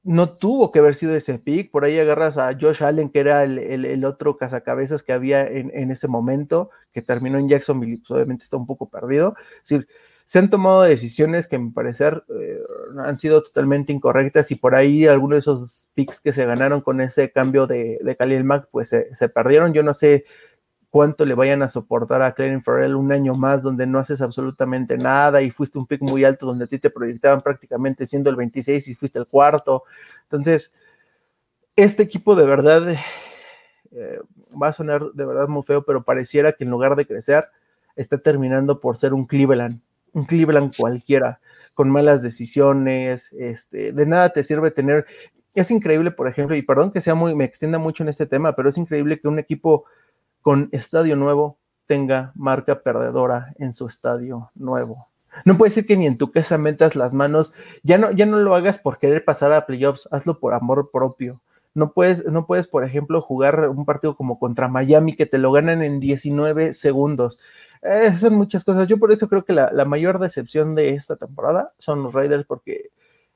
[0.04, 1.72] no tuvo que haber sido ese pick.
[1.72, 6.08] Por ahí agarras a Josh Allen, que era el, otro cazacabezas que había en, ese
[6.08, 9.36] momento, que terminó en Jacksonville, pues obviamente está un poco perdido.
[9.64, 12.60] Se han tomado decisiones que, a mi parecer, eh,
[12.99, 17.02] han sido totalmente incorrectas y por ahí algunos de esos picks que se ganaron con
[17.02, 19.74] ese cambio de, de Khalil Mack, pues se, se perdieron.
[19.74, 20.24] Yo no sé
[20.92, 24.98] cuánto le vayan a soportar a Clarence Farrell un año más donde no haces absolutamente
[24.98, 28.36] nada y fuiste un pick muy alto donde a ti te proyectaban prácticamente siendo el
[28.36, 29.86] 26 y fuiste el cuarto.
[30.24, 30.76] Entonces,
[31.78, 32.96] este equipo de verdad
[33.92, 34.20] eh,
[34.62, 37.46] va a sonar de verdad muy feo, pero pareciera que en lugar de crecer,
[37.96, 39.80] está terminando por ser un Cleveland,
[40.12, 41.39] un Cleveland cualquiera,
[41.74, 45.06] con malas decisiones, este, de nada te sirve tener,
[45.54, 48.56] es increíble, por ejemplo, y perdón que sea muy, me extienda mucho en este tema,
[48.56, 49.86] pero es increíble que un equipo
[50.42, 55.08] con estadio nuevo tenga marca perdedora en su estadio nuevo.
[55.46, 58.39] No puede ser que ni en tu casa metas las manos, ya no, ya no
[58.39, 61.42] lo hagas por querer pasar a playoffs, hazlo por amor propio.
[61.74, 65.52] No puedes, no puedes, por ejemplo, jugar un partido como contra Miami que te lo
[65.52, 67.39] ganan en 19 segundos.
[67.82, 68.88] Eh, son muchas cosas.
[68.88, 72.89] Yo por eso creo que la, mayor decepción de esta temporada son los Raiders porque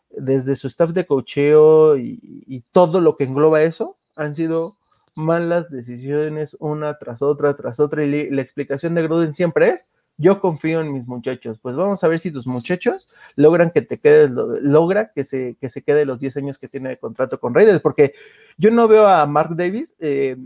[0.09, 4.77] desde su staff de cocheo y todo lo que engloba eso han sido
[5.15, 10.39] malas decisiones una tras otra, tras otra, y la explicación de Gruden siempre es, yo
[10.39, 11.59] confío en mis muchachos.
[11.61, 15.69] Pues vamos a ver si tus muchachos logran que te quedes, logra que se, que
[15.69, 18.13] se quede los 10 años que tiene de contrato con Raiders, porque
[18.57, 20.37] yo no veo a Mark Davis eh,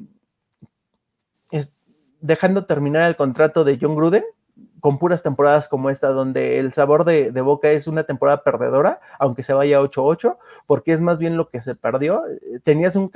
[2.22, 4.24] dejando terminar el contrato de John Gruden
[4.80, 9.00] con puras temporadas como esta, donde el sabor de, de Boca es una temporada perdedora,
[9.20, 12.26] aunque se vaya 8-8, porque es más bien lo que se perdió.
[12.28, 13.12] Eh, tenías un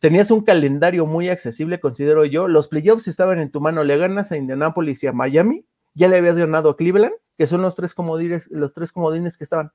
[0.00, 2.48] tenías un calendario muy accesible, considero yo.
[2.48, 6.16] Los playoffs estaban en tu mano, le ganas a Indianapolis y a Miami, ya le
[6.16, 9.72] habías ganado a Cleveland, que son los tres comodines, los tres comodines que estaban.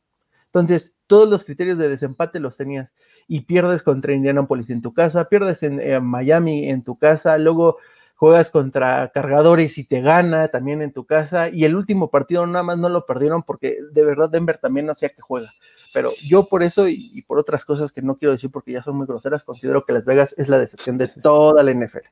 [0.47, 2.95] Entonces, todos los criterios de desempate los tenías
[3.27, 7.77] y pierdes contra Indianapolis en tu casa, pierdes en, Miami en tu casa, luego
[8.15, 11.49] juegas contra cargadores y te gana también en tu casa.
[11.49, 14.95] Y el último partido nada más no lo perdieron porque de verdad Denver también no
[14.95, 15.53] sé a qué juega.
[15.93, 18.97] Pero yo por eso y, por otras cosas que no quiero decir porque ya son
[18.97, 22.07] muy groseras, considero que Las Vegas es la decepción de toda la NFL.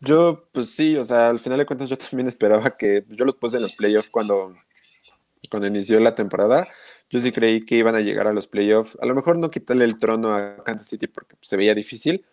[0.00, 3.36] Yo, pues sí, o sea, al final de cuentas yo también esperaba que yo los
[3.36, 4.56] puse en los playoffs cuando,
[5.48, 6.66] cuando inició la temporada.
[7.08, 8.98] Yo sí creí que iban a llegar a los playoffs.
[9.00, 12.24] A lo mejor no quitarle el trono a Kansas City porque se veía difícil,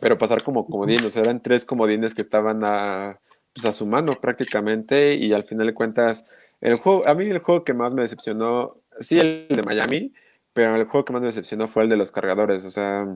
[0.00, 3.20] pero pasar como comodín, o sea, eran tres comodines que estaban a,
[3.52, 6.24] pues a su mano prácticamente y al final de cuentas,
[6.60, 10.12] el juego, a mí el juego que más me decepcionó, sí el de Miami,
[10.52, 13.06] pero el juego que más me decepcionó fue el de los cargadores, o sea,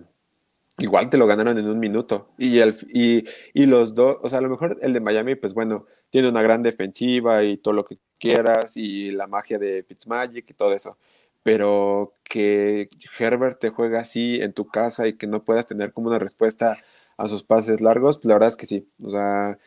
[0.78, 4.38] igual te lo ganaron en un minuto y, el, y, y los dos, o sea,
[4.38, 7.84] a lo mejor el de Miami, pues bueno, tiene una gran defensiva y todo lo
[7.84, 10.96] que quieras y la magia de Fitzmagic y todo eso,
[11.44, 12.88] pero que
[13.18, 16.78] Herbert te juega así en tu casa y que no puedas tener como una respuesta
[17.16, 18.88] a sus pases largos, la verdad es que sí.
[19.04, 19.58] O sea,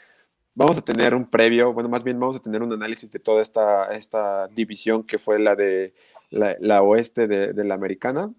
[0.56, 3.44] vamos a tener un previo, bueno, más bien vamos a tener un análisis de toda
[3.44, 5.94] esta, esta división que fue la de
[6.32, 8.34] la, oeste de, la americana.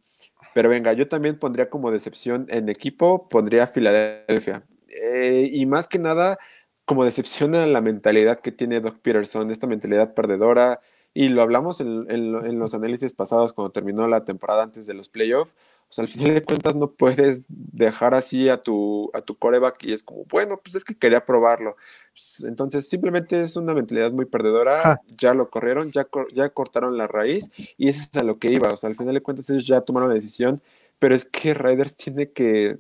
[0.53, 4.65] Pero venga, yo también pondría como decepción en equipo, pondría Filadelfia.
[4.89, 6.39] Eh, y más que nada,
[6.85, 10.81] como decepción la mentalidad que tiene Doc Peterson, esta mentalidad perdedora,
[11.15, 15.53] y lo hablamos en, los análisis pasados cuando terminó la temporada antes de los playoffs.
[15.91, 19.83] O sea, al final de cuentas no puedes dejar así a tu, a tu coreback
[19.85, 21.77] y es como, bueno, pues es que quería probarlo.
[22.13, 25.01] Pues, entonces, simplemente es una mentalidad muy perdedora.
[25.17, 28.69] Ya lo corrieron, ya, ya cortaron la raíz y eso es a lo que iba.
[28.69, 30.63] O sea, al final de cuentas ellos ya tomaron la decisión,
[30.99, 32.77] pero es que Riders tiene que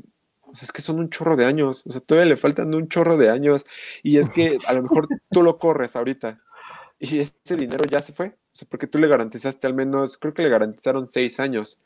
[0.50, 2.88] o sea, es que son un chorro de años, o sea, todavía le faltan un
[2.88, 3.64] chorro de años
[4.02, 6.40] y es que a lo mejor tú lo corres ahorita
[6.98, 10.34] y ese dinero ya se fue, o sea, porque tú le garantizaste al menos, creo
[10.34, 11.78] que le garantizaron seis años.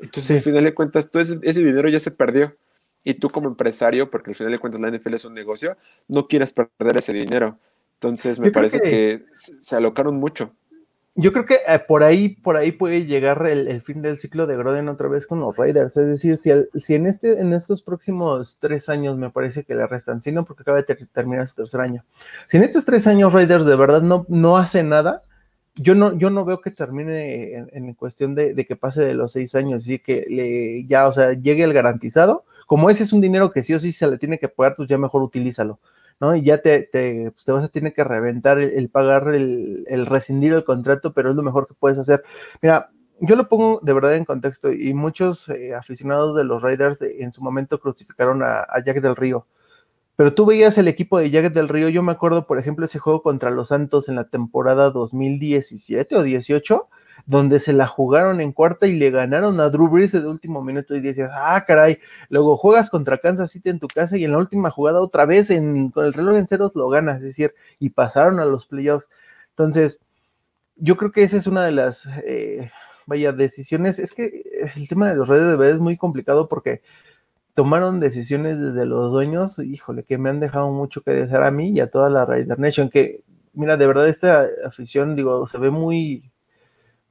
[0.00, 2.56] Entonces, al final de cuentas, todo ese, dinero ya se perdió.
[3.02, 5.76] Y tú como empresario, porque al final de cuentas la NFL es un negocio,
[6.06, 7.58] no quieres perder ese dinero.
[7.94, 10.54] Entonces, me parece que, se alocaron mucho.
[11.16, 14.56] Yo creo que eh, por ahí, por ahí puede llegar el, fin del ciclo de
[14.56, 15.96] Groden otra vez con los Raiders.
[15.96, 20.22] Es decir, si, en este, en estos próximos tres años me parece que le restan,
[20.22, 22.04] si no, porque acaba de terminar su tercer año.
[22.48, 25.24] Si en estos tres años Raiders de verdad no, no hace nada,
[25.74, 29.54] yo no, yo no veo que termine en, cuestión de, que pase de los seis
[29.54, 32.44] años, así que le, ya, o sea, llegue el garantizado.
[32.66, 34.88] Como ese es un dinero que sí o sí se le tiene que pagar, pues
[34.88, 35.80] ya mejor utilízalo.
[36.20, 36.36] ¿No?
[36.36, 40.06] Y ya te, te, pues te vas a tener que reventar el, pagar, el, el,
[40.06, 42.22] rescindir el contrato, pero es lo mejor que puedes hacer.
[42.60, 42.90] Mira,
[43.20, 47.16] yo lo pongo de verdad en contexto y muchos eh, aficionados de los Raiders eh,
[47.20, 49.46] en su momento crucificaron a, Jack del Río.
[50.16, 52.98] Pero tú veías el equipo de Jack del Río, yo me acuerdo, por ejemplo, ese
[52.98, 56.88] juego contra los Santos en la temporada 2017 o 18,
[57.30, 60.96] donde se la jugaron en cuarta y le ganaron a Drew Brees de último minuto
[60.96, 64.38] y decías, ah, caray, luego juegas contra Kansas City en tu casa y en la
[64.38, 68.40] última jugada otra vez con el reloj en ceros lo ganas, es decir, y pasaron
[68.40, 69.08] a los playoffs.
[69.50, 70.00] Entonces,
[70.74, 72.68] yo creo que esa es una de las, eh,
[73.06, 74.42] vaya, decisiones, es que
[74.74, 76.82] el tema de los redes de es muy complicado porque
[77.54, 81.70] tomaron decisiones desde los dueños, híjole, que me han dejado mucho que desear a mí
[81.70, 83.22] y a toda la Raider Nation, que,
[83.52, 86.29] mira, de verdad esta afición, digo, se ve muy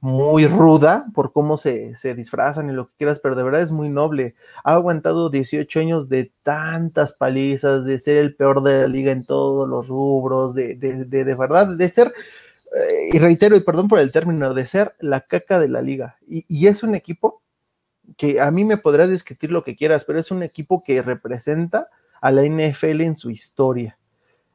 [0.00, 3.88] muy ruda por cómo se, disfrazan y lo que quieras, pero de verdad es muy
[3.88, 4.34] noble.
[4.64, 9.24] Ha aguantado 18 años de tantas palizas, de ser el peor de la liga en
[9.24, 13.98] todos los rubros, de, de, de, verdad, de ser, eh, y reitero, y perdón por
[13.98, 16.16] el término, de ser la caca de la liga.
[16.26, 17.42] Y, y es un equipo
[18.16, 21.88] que a mí me podrás describir lo que quieras, pero es un equipo que representa
[22.22, 23.98] a la NFL en su historia.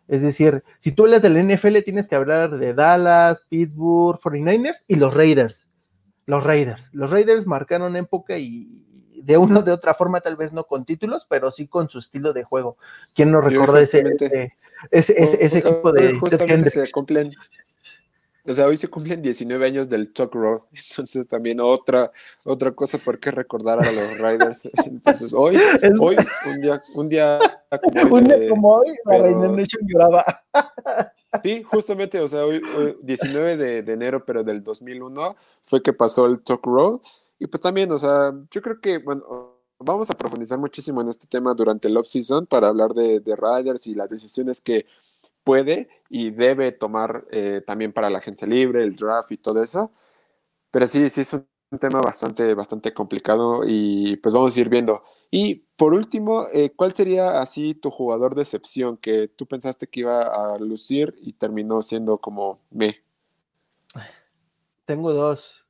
[0.07, 4.95] Es decir, si tú hablas del NFL, tienes que hablar de Dallas, Pittsburgh, 49ers y
[4.95, 5.67] los Raiders.
[6.25, 6.89] Los Raiders.
[6.91, 8.85] Los Raiders marcaron época y
[9.21, 12.33] de una de otra forma, tal vez no con títulos, pero sí con su estilo
[12.33, 12.77] de juego.
[13.13, 14.03] ¿Quién no recuerda ese,
[14.91, 16.19] ese, ese, equipo de...
[16.19, 17.31] Justamente se cumplen
[18.47, 22.11] o sea, hoy se cumplen 19 años del Talk Road, entonces también otra,
[22.43, 24.69] otra cosa por qué recordar a los Riders.
[24.85, 25.57] Entonces, hoy,
[25.99, 26.15] hoy
[26.45, 27.39] un día, un día
[27.81, 30.23] como hoy, un día como hoy la Reina Nation lloraba.
[31.43, 32.61] Sí, justamente, o sea, hoy,
[33.03, 37.01] 19 de, de, enero, pero del 2001, fue que pasó el Talk Road.
[37.37, 41.27] Y pues también, o sea, yo creo que, bueno, vamos a profundizar muchísimo en este
[41.27, 44.85] tema durante el off-season para hablar de, de Riders y las decisiones que
[45.45, 49.93] puede y debe tomar eh, también para la agencia libre, el draft y todo eso.
[50.71, 51.47] Pero sí, sí es un
[51.79, 55.03] tema bastante, bastante complicado y pues vamos a ir viendo.
[55.31, 60.01] Y por último, eh, ¿cuál sería así tu jugador de excepción que tú pensaste que
[60.01, 63.03] iba a lucir y terminó siendo como me?
[64.85, 65.65] Tengo dos.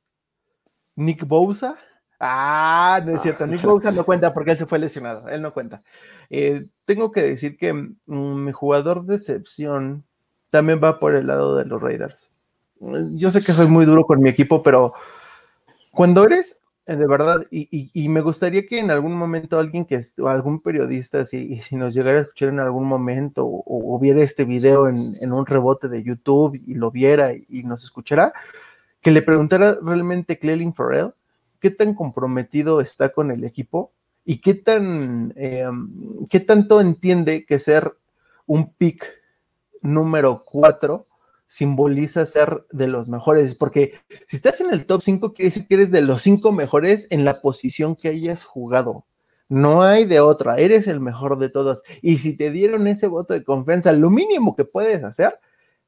[0.95, 1.78] Nick Bosa.
[2.19, 3.43] Ah, no es cierto.
[3.43, 5.28] Ah, Nick Bosa no cuenta porque él se fue lesionado.
[5.30, 5.84] Él no cuenta.
[6.30, 10.03] Eh, tengo que decir que mm, mi jugador de excepción
[10.49, 12.30] también va por el lado de los Raiders.
[13.13, 14.93] Yo sé que soy muy duro con mi equipo, pero
[15.91, 20.28] cuando eres eh, de verdad, y, me gustaría que en algún momento alguien que, o
[20.28, 24.88] algún periodista, si, si nos llegara a escuchar en algún momento o, viera este video
[24.88, 28.34] en, un rebote de YouTube y lo viera y, nos escuchara,
[29.01, 31.13] que le preguntara realmente Clelin Farrell
[31.59, 33.91] qué tan comprometido está con el equipo
[34.26, 35.69] y qué tan, eh,
[36.30, 37.95] qué tanto entiende que ser
[38.47, 39.05] un pick
[39.82, 41.07] número 4
[41.47, 43.93] simboliza ser de los mejores, porque
[44.28, 47.23] si estás en el top 5, quiere decir que eres de los 5 mejores en
[47.23, 49.05] la posición que hayas jugado.
[49.47, 51.84] No hay de otra, eres el mejor de todos.
[52.01, 55.39] Y si te dieron ese voto de confianza, lo mínimo que puedes hacer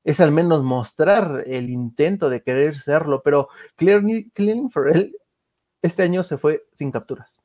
[0.03, 3.23] es al menos mostrar el intento de querer serlo.
[3.23, 5.17] Pero Clearing Farrell
[5.81, 7.41] este año se fue sin capturas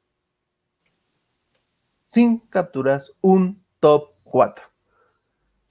[2.12, 4.64] sin capturas, un top 4.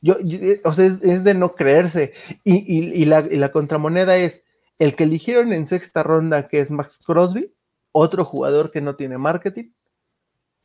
[0.02, 2.14] Yo, eh, o sea, es, de no creerse.
[2.44, 4.44] Y, la, contramoneda es
[4.80, 7.54] el que eligieron en sexta ronda, que es Max Crosby,
[7.92, 9.70] otro jugador que no tiene marketing,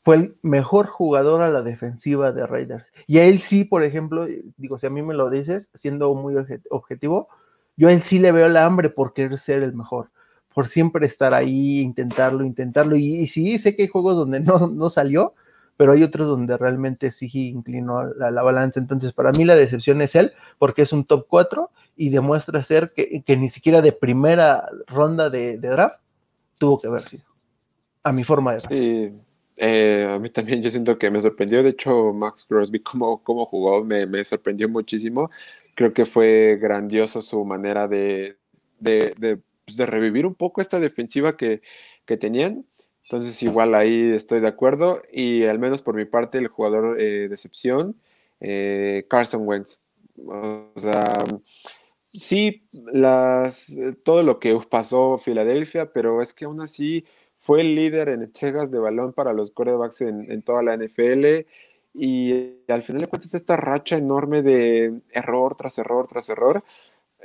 [0.02, 2.90] fue el mejor jugador a la defensiva de Raiders.
[3.06, 6.34] Y a él sí, por ejemplo, digo, si a mí me lo dices, siendo muy
[6.70, 7.28] objetivo,
[7.76, 10.08] yo a él sí le veo la hambre por querer ser el mejor
[10.54, 12.96] por siempre estar ahí, intentarlo, intentarlo.
[12.96, 15.34] Y, sí, sé que hay juegos donde no, no salió,
[15.76, 18.80] pero hay otros donde realmente sí inclinó la, la, balanza.
[18.80, 22.92] Entonces, para mí la decepción es él, porque es un top 4 y demuestra ser
[22.94, 26.00] que, que ni siquiera de primera ronda de, de, draft
[26.58, 27.24] tuvo que haber sido,
[28.02, 29.12] a mi forma de ver.
[29.58, 33.46] Eh, a mí también yo siento que me sorprendió, de hecho Max Crosby cómo, cómo
[33.46, 35.30] jugó me, me, sorprendió muchísimo,
[35.74, 38.36] creo que fue grandioso su manera de,
[38.78, 41.62] de, de, pues, de revivir un poco esta defensiva que,
[42.04, 42.66] que, tenían,
[43.06, 47.28] entonces igual ahí estoy de acuerdo y al menos por mi parte el jugador eh,
[47.28, 47.94] de excepción,
[48.40, 49.80] eh, Carson Wentz,
[50.26, 51.14] o sea,
[52.12, 57.04] sí, las, todo lo que pasó Filadelfia, pero es que aún así
[57.36, 61.46] fue el líder en entregas de balón para los quarterbacks en, toda la NFL
[61.94, 66.64] y al final de cuentas esta racha enorme de error tras error tras error,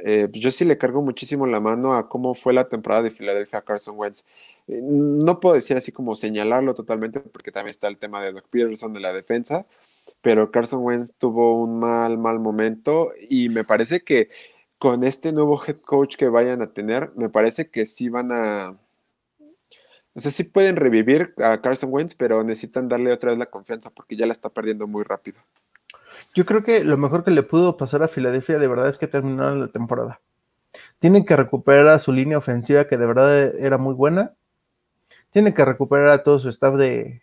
[0.03, 3.11] eh, pues yo sí le cargo muchísimo la mano a cómo fue la temporada de
[3.11, 4.25] Filadelfia Carson Wentz.
[4.67, 8.47] Eh, no puedo decir así como señalarlo totalmente porque también está el tema de Doc
[8.49, 9.65] Peterson de la defensa,
[10.21, 14.29] pero Carson Wentz tuvo un mal, mal momento y me parece que
[14.77, 18.77] con este nuevo head coach que vayan a tener, me parece que sí van a
[20.13, 23.89] o sea, sí pueden revivir a Carson Wentz, pero necesitan darle otra vez la confianza
[23.91, 25.39] porque ya la está perdiendo muy rápido.
[26.33, 29.07] Yo creo que lo mejor que le pudo pasar a Filadelfia de verdad es que
[29.07, 30.21] terminaron la temporada.
[30.99, 34.33] Tienen que recuperar a su línea ofensiva que de verdad era muy buena.
[35.31, 37.21] Tienen que recuperar a todo su staff de,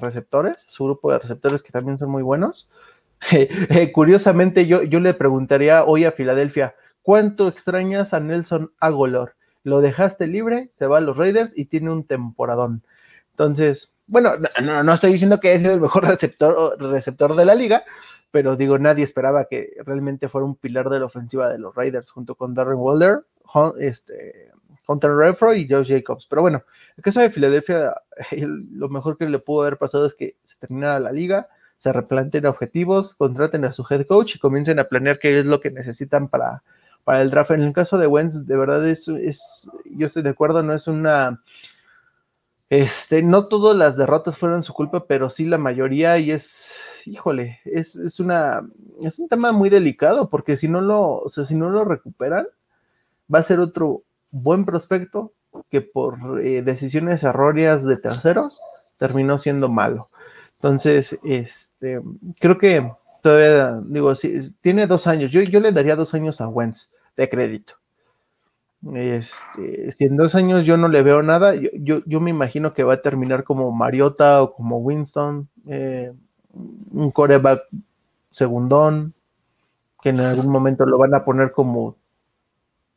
[0.00, 2.68] receptores, su grupo de receptores que también son muy buenos.
[3.32, 9.34] Eh, curiosamente, yo, yo le preguntaría hoy a Filadelfia, ¿cuánto extrañas a Nelson Agolor?
[9.62, 12.82] lo dejaste libre, se va a los Raiders y tiene un temporadón.
[13.32, 17.84] Entonces, bueno, no, no estoy diciendo que es el mejor receptor, receptor de la liga,
[18.30, 22.10] pero digo, nadie esperaba que realmente fuera un pilar de la ofensiva de los Raiders
[22.10, 23.24] junto con Darren Waller,
[23.78, 24.50] este,
[24.86, 26.26] Hunter Refro y Josh Jacobs.
[26.28, 26.62] Pero bueno,
[26.96, 27.94] el caso de Filadelfia,
[28.72, 32.46] lo mejor que le pudo haber pasado es que se terminara la liga, se replanten
[32.46, 36.28] objetivos, contraten a su head coach y comiencen a planear qué es lo que necesitan
[36.28, 36.62] para
[37.04, 37.50] para el draft.
[37.52, 41.42] En el caso de Wentz, de verdad es, yo estoy de acuerdo, no es una,
[42.70, 46.72] este, no todas las derrotas fueron su culpa, pero sí la mayoría y es,
[47.04, 48.66] híjole, es, es una,
[49.02, 52.46] es un tema muy delicado porque si no lo, o sea, si no lo recuperan,
[53.32, 55.32] va a ser otro buen prospecto
[55.68, 58.60] que por eh, decisiones erróneas de terceros
[58.96, 60.08] terminó siendo malo.
[60.54, 62.00] Entonces, este,
[62.38, 62.92] creo que
[63.22, 65.30] todavía, digo, si, tiene dos años.
[65.32, 67.74] Yo, le daría dos años a Wentz de crédito.
[68.82, 72.82] Este, si en dos años yo no le veo nada, yo, yo, me imagino que
[72.82, 76.12] va a terminar como Mariota o como Winston, eh,
[76.90, 77.62] un coreback
[78.30, 79.12] segundón,
[80.02, 81.96] que en algún momento lo van a poner como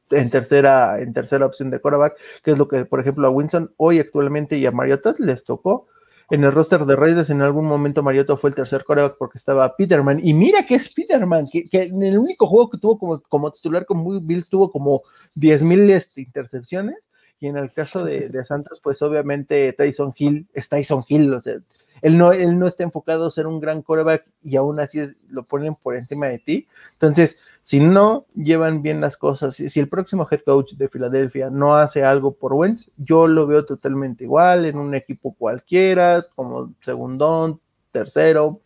[0.09, 3.73] en tercera, en tercera opción de coreback, que es lo que, por ejemplo, a Winston
[3.77, 5.87] hoy actualmente y a Mariota les tocó
[6.29, 9.75] en el roster de Raiders en algún momento Mariota fue el tercer coreback porque estaba
[9.75, 10.19] Peterman.
[10.23, 13.85] Y mira que es Peterman, que, en el único juego que tuvo como, como titular
[13.85, 15.03] con Bills tuvo como
[15.35, 17.09] 10.000 este, intercepciones.
[17.39, 21.33] Y en el caso de, de, Santos, pues obviamente Tyson Hill es Tyson Hill.
[21.33, 21.55] O sea,
[22.03, 25.15] él no, él no está enfocado a ser un gran coreback y aún así es,
[25.29, 26.67] lo ponen por encima de ti.
[26.91, 31.49] Entonces, si no llevan bien las cosas, si, si, el próximo head coach de Filadelfia
[31.49, 36.73] no hace algo por Wentz, yo lo veo totalmente igual en un equipo cualquiera, como
[36.81, 37.61] segundón,
[37.93, 38.59] tercero,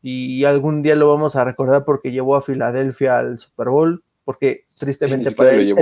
[0.00, 4.64] y algún día lo vamos a recordar porque llevó a Filadelfia al Super Bowl, porque
[4.82, 5.76] tristemente para él,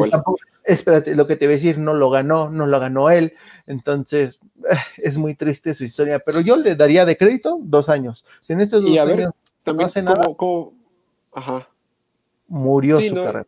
[0.62, 3.32] espérate, lo que te voy a decir, no lo ganó, no lo ganó él,
[3.66, 4.40] entonces
[4.70, 8.26] eh, es muy triste su historia, pero yo le daría de crédito dos años.
[8.48, 9.32] en estos dos años
[9.64, 10.74] también no
[11.32, 11.66] Ajá.
[12.46, 13.46] murió su carrera.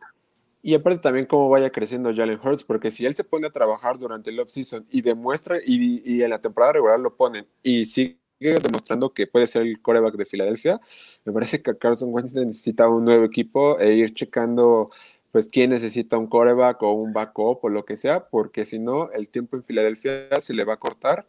[0.63, 3.99] Y aparte también cómo vaya creciendo Jalen Hurts, porque si él se pone a trabajar
[3.99, 8.17] durante el offseason y demuestra, y, y en la temporada regular lo ponen, y sigue
[8.39, 10.81] demostrando que puede ser el coreback de Filadelfia,
[11.25, 14.89] me parece que Carson Wentz necesita un nuevo equipo e ir checando
[15.33, 19.09] pues quién necesita un coreback o un backup o lo que sea, porque si no,
[19.13, 21.25] el tiempo en Filadelfia se le va a cortar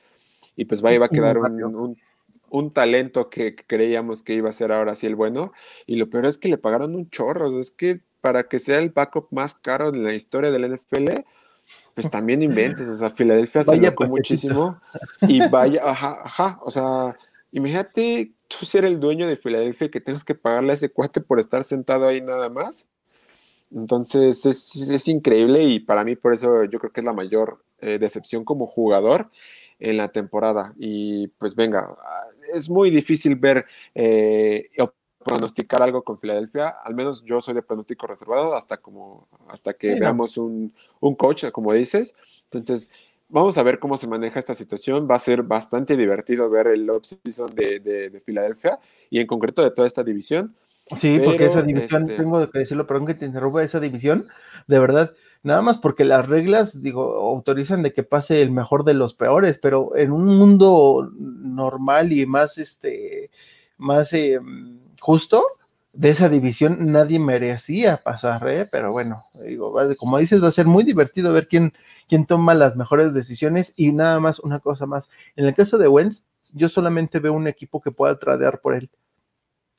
[0.56, 1.96] y pues va, a quedar un,
[2.50, 5.54] un, talento que creíamos que iba a ser ahora sí el bueno.
[5.86, 8.90] Y lo peor es que le pagaron un chorro, es que para que sea el
[8.90, 11.22] backup más caro en la historia del NFL,
[11.94, 14.78] pues también inventes, o sea, Filadelfia se locó muchísimo
[15.22, 17.16] y vaya, ajá, ajá, o sea,
[17.52, 21.40] imagínate tú ser el dueño de Filadelfia que tengas que pagarle a ese cuate por
[21.40, 22.86] estar sentado ahí nada más.
[23.74, 27.98] Entonces es, increíble y para mí por eso yo creo que es la mayor eh,
[27.98, 29.30] decepción como jugador
[29.78, 30.74] en la temporada.
[30.78, 31.96] Y pues venga,
[32.52, 34.68] es muy difícil ver, eh,
[35.24, 39.94] pronosticar algo con Filadelfia, al menos yo soy de pronóstico reservado hasta como hasta que
[39.94, 42.14] veamos un, un, coach, como dices.
[42.44, 42.90] Entonces,
[43.28, 45.08] vamos a ver cómo se maneja esta situación.
[45.10, 48.78] Va a ser bastante divertido ver el off-season de, de, Filadelfia
[49.10, 50.54] y en concreto de toda esta división.
[50.96, 54.28] Sí, porque esa división, este tengo que decirlo, perdón que te interrumpa, esa división,
[54.66, 58.92] de verdad, nada más porque las reglas, digo, autorizan de que pase el mejor de
[58.92, 63.30] los peores, pero en un mundo normal y más, este,
[63.78, 64.38] más eh,
[65.00, 65.42] justo,
[65.94, 68.68] de esa división nadie merecía pasar, ¿eh?
[68.70, 71.72] pero bueno, digo, como dices, va a ser muy divertido ver quién,
[72.08, 75.08] quién toma las mejores decisiones y nada más, una cosa más.
[75.36, 78.90] En el caso de Wentz, yo solamente veo un equipo que pueda tradear por él.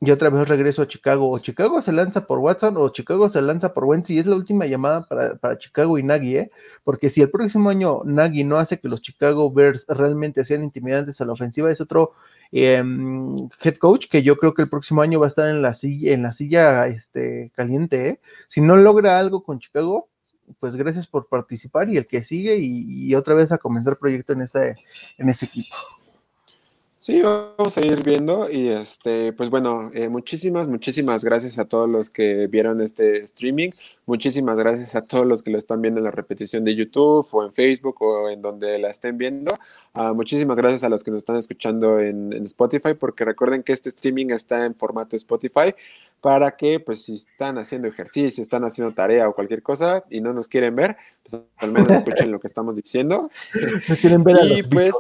[0.02, 1.32] Y otra vez regreso a Chicago.
[1.32, 4.36] O Chicago se lanza por Watson o Chicago se lanza por Wentz y es la
[4.36, 6.52] última llamada para, Chicago y Nagy, ¿eh?
[6.84, 11.22] Porque si el próximo año Nagy no hace que los Chicago Bears realmente sean intimidantes
[11.22, 12.14] a la ofensiva, es otro
[12.52, 15.74] em, head coach que yo creo que el próximo año va a estar en la
[15.74, 18.20] silla, en la silla este, caliente, ¿eh?
[18.48, 20.10] Si no logra algo con Chicago,
[20.60, 24.34] pues gracias por participar y el que sigue y, y otra vez a comenzar proyecto
[24.34, 24.76] en ese,
[25.18, 25.76] en ese equipo.
[27.06, 31.88] Sí, vamos a ir viendo y este, pues bueno, eh, muchísimas, muchísimas gracias a todos
[31.88, 33.70] los que vieron este streaming,
[34.08, 37.46] muchísimas gracias a todos los que lo están viendo en la repetición de YouTube o
[37.46, 39.54] en Facebook o en donde la estén viendo,
[39.94, 43.90] uh, muchísimas gracias a los que nos están escuchando en, Spotify, porque recuerden que este
[43.90, 45.76] streaming está en formato Spotify
[46.22, 50.34] para que, pues, si están haciendo ejercicio, están haciendo tarea o cualquier cosa y no
[50.34, 53.30] nos quieren ver, pues al menos escuchen lo que estamos diciendo.
[53.88, 54.96] No quieren ver y pues.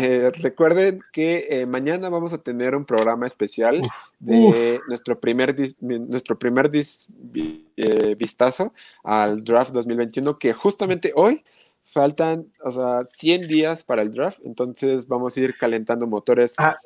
[0.00, 3.82] Eh, recuerden que eh, mañana vamos a tener un programa especial
[4.18, 8.72] de nuestro primer, nuestro primer eh, vistazo
[9.04, 11.44] al draft 2021, que justamente hoy
[11.84, 16.78] faltan, o sea, 100 días para el draft, entonces vamos a ir calentando motores, ah.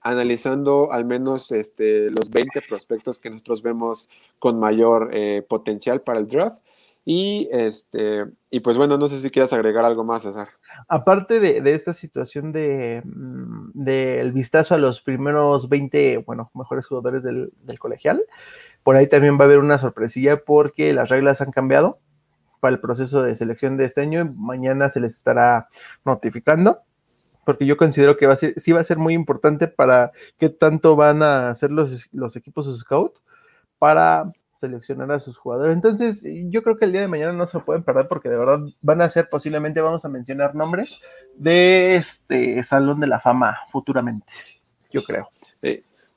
[0.00, 4.08] analizando al menos este, los 20 prospectos que nosotros vemos
[4.38, 5.10] con mayor
[5.48, 6.58] potencial para el draft.
[7.06, 10.48] Y, este, y pues bueno, no sé si quieras agregar algo más, César
[10.88, 17.22] aparte de, esta situación de mm, del vistazo a los primeros 20, bueno, mejores jugadores
[17.22, 18.22] del, colegial,
[18.82, 21.98] por ahí también va a haber una sorpresilla porque las reglas han cambiado
[22.60, 24.20] para el proceso de selección de este año.
[24.20, 25.68] Y mañana se les estará
[26.04, 26.80] notificando
[27.44, 30.48] porque yo considero que va a ser, sí va a ser muy importante para qué
[30.48, 33.18] tanto van a hacer los, los equipos scout
[33.78, 34.32] para
[34.64, 35.74] seleccionar a sus jugadores.
[35.74, 38.36] Entonces, yo creo que el día de mañana no se lo pueden perder porque de
[38.36, 41.00] verdad van a ser posiblemente, vamos a mencionar nombres
[41.36, 44.26] de este Salón de la Fama futuramente,
[44.90, 45.28] yo creo.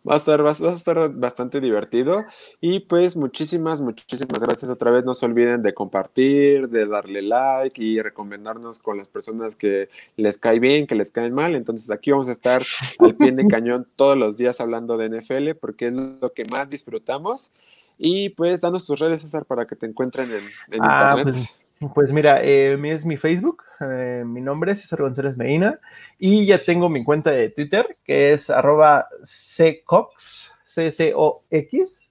[0.07, 2.25] Va a, estar, va, a estar bastante divertido.
[2.61, 5.03] Y pues muchísimas, muchísimas gracias otra vez.
[5.03, 10.37] No se olviden de compartir, de darle like y recomendarnos con las personas que les
[10.37, 11.55] cae bien, que les caen mal.
[11.55, 12.63] Entonces aquí vamos a estar
[12.99, 16.69] al pie de cañón todos los días hablando de NFL porque es lo que más
[16.69, 17.51] disfrutamos.
[17.97, 20.43] Y pues danos tus redes, César, para que te encuentren en,
[20.81, 21.49] ah, internet.
[21.79, 25.79] Pues, pues mira, eh, es mi Facebook, eh, mi nombre es César González Medina
[26.17, 32.07] y ya tengo mi cuenta de Twitter que es arroba ccox, C-C-O-X,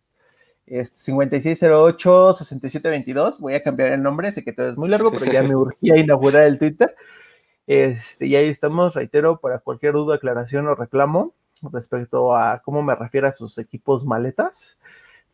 [0.66, 3.38] 5608-6722.
[3.38, 5.96] Voy a cambiar el nombre, sé que todo es muy largo, pero ya me urgía
[5.96, 6.96] inaugurar el Twitter.
[7.66, 11.34] Este, y ahí estamos, reitero, para cualquier duda, aclaración o reclamo
[11.72, 14.76] respecto a cómo me refiero a sus equipos maletas.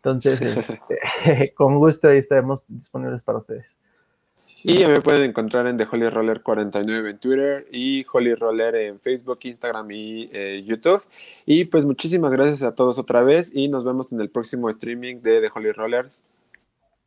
[0.04, 0.40] Entonces,
[0.90, 3.66] este, con gusto ahí estaremos disponibles para ustedes.
[4.64, 9.00] Y me pueden encontrar en The Holy Roller 49 en Twitter y Holy Roller en
[9.00, 11.02] Facebook, Instagram y eh, YouTube.
[11.46, 15.20] Y pues muchísimas gracias a todos otra vez y nos vemos en el próximo streaming
[15.20, 16.24] de The Holy Rollers.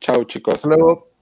[0.00, 0.56] Chao chicos.
[0.56, 1.15] Hasta luego.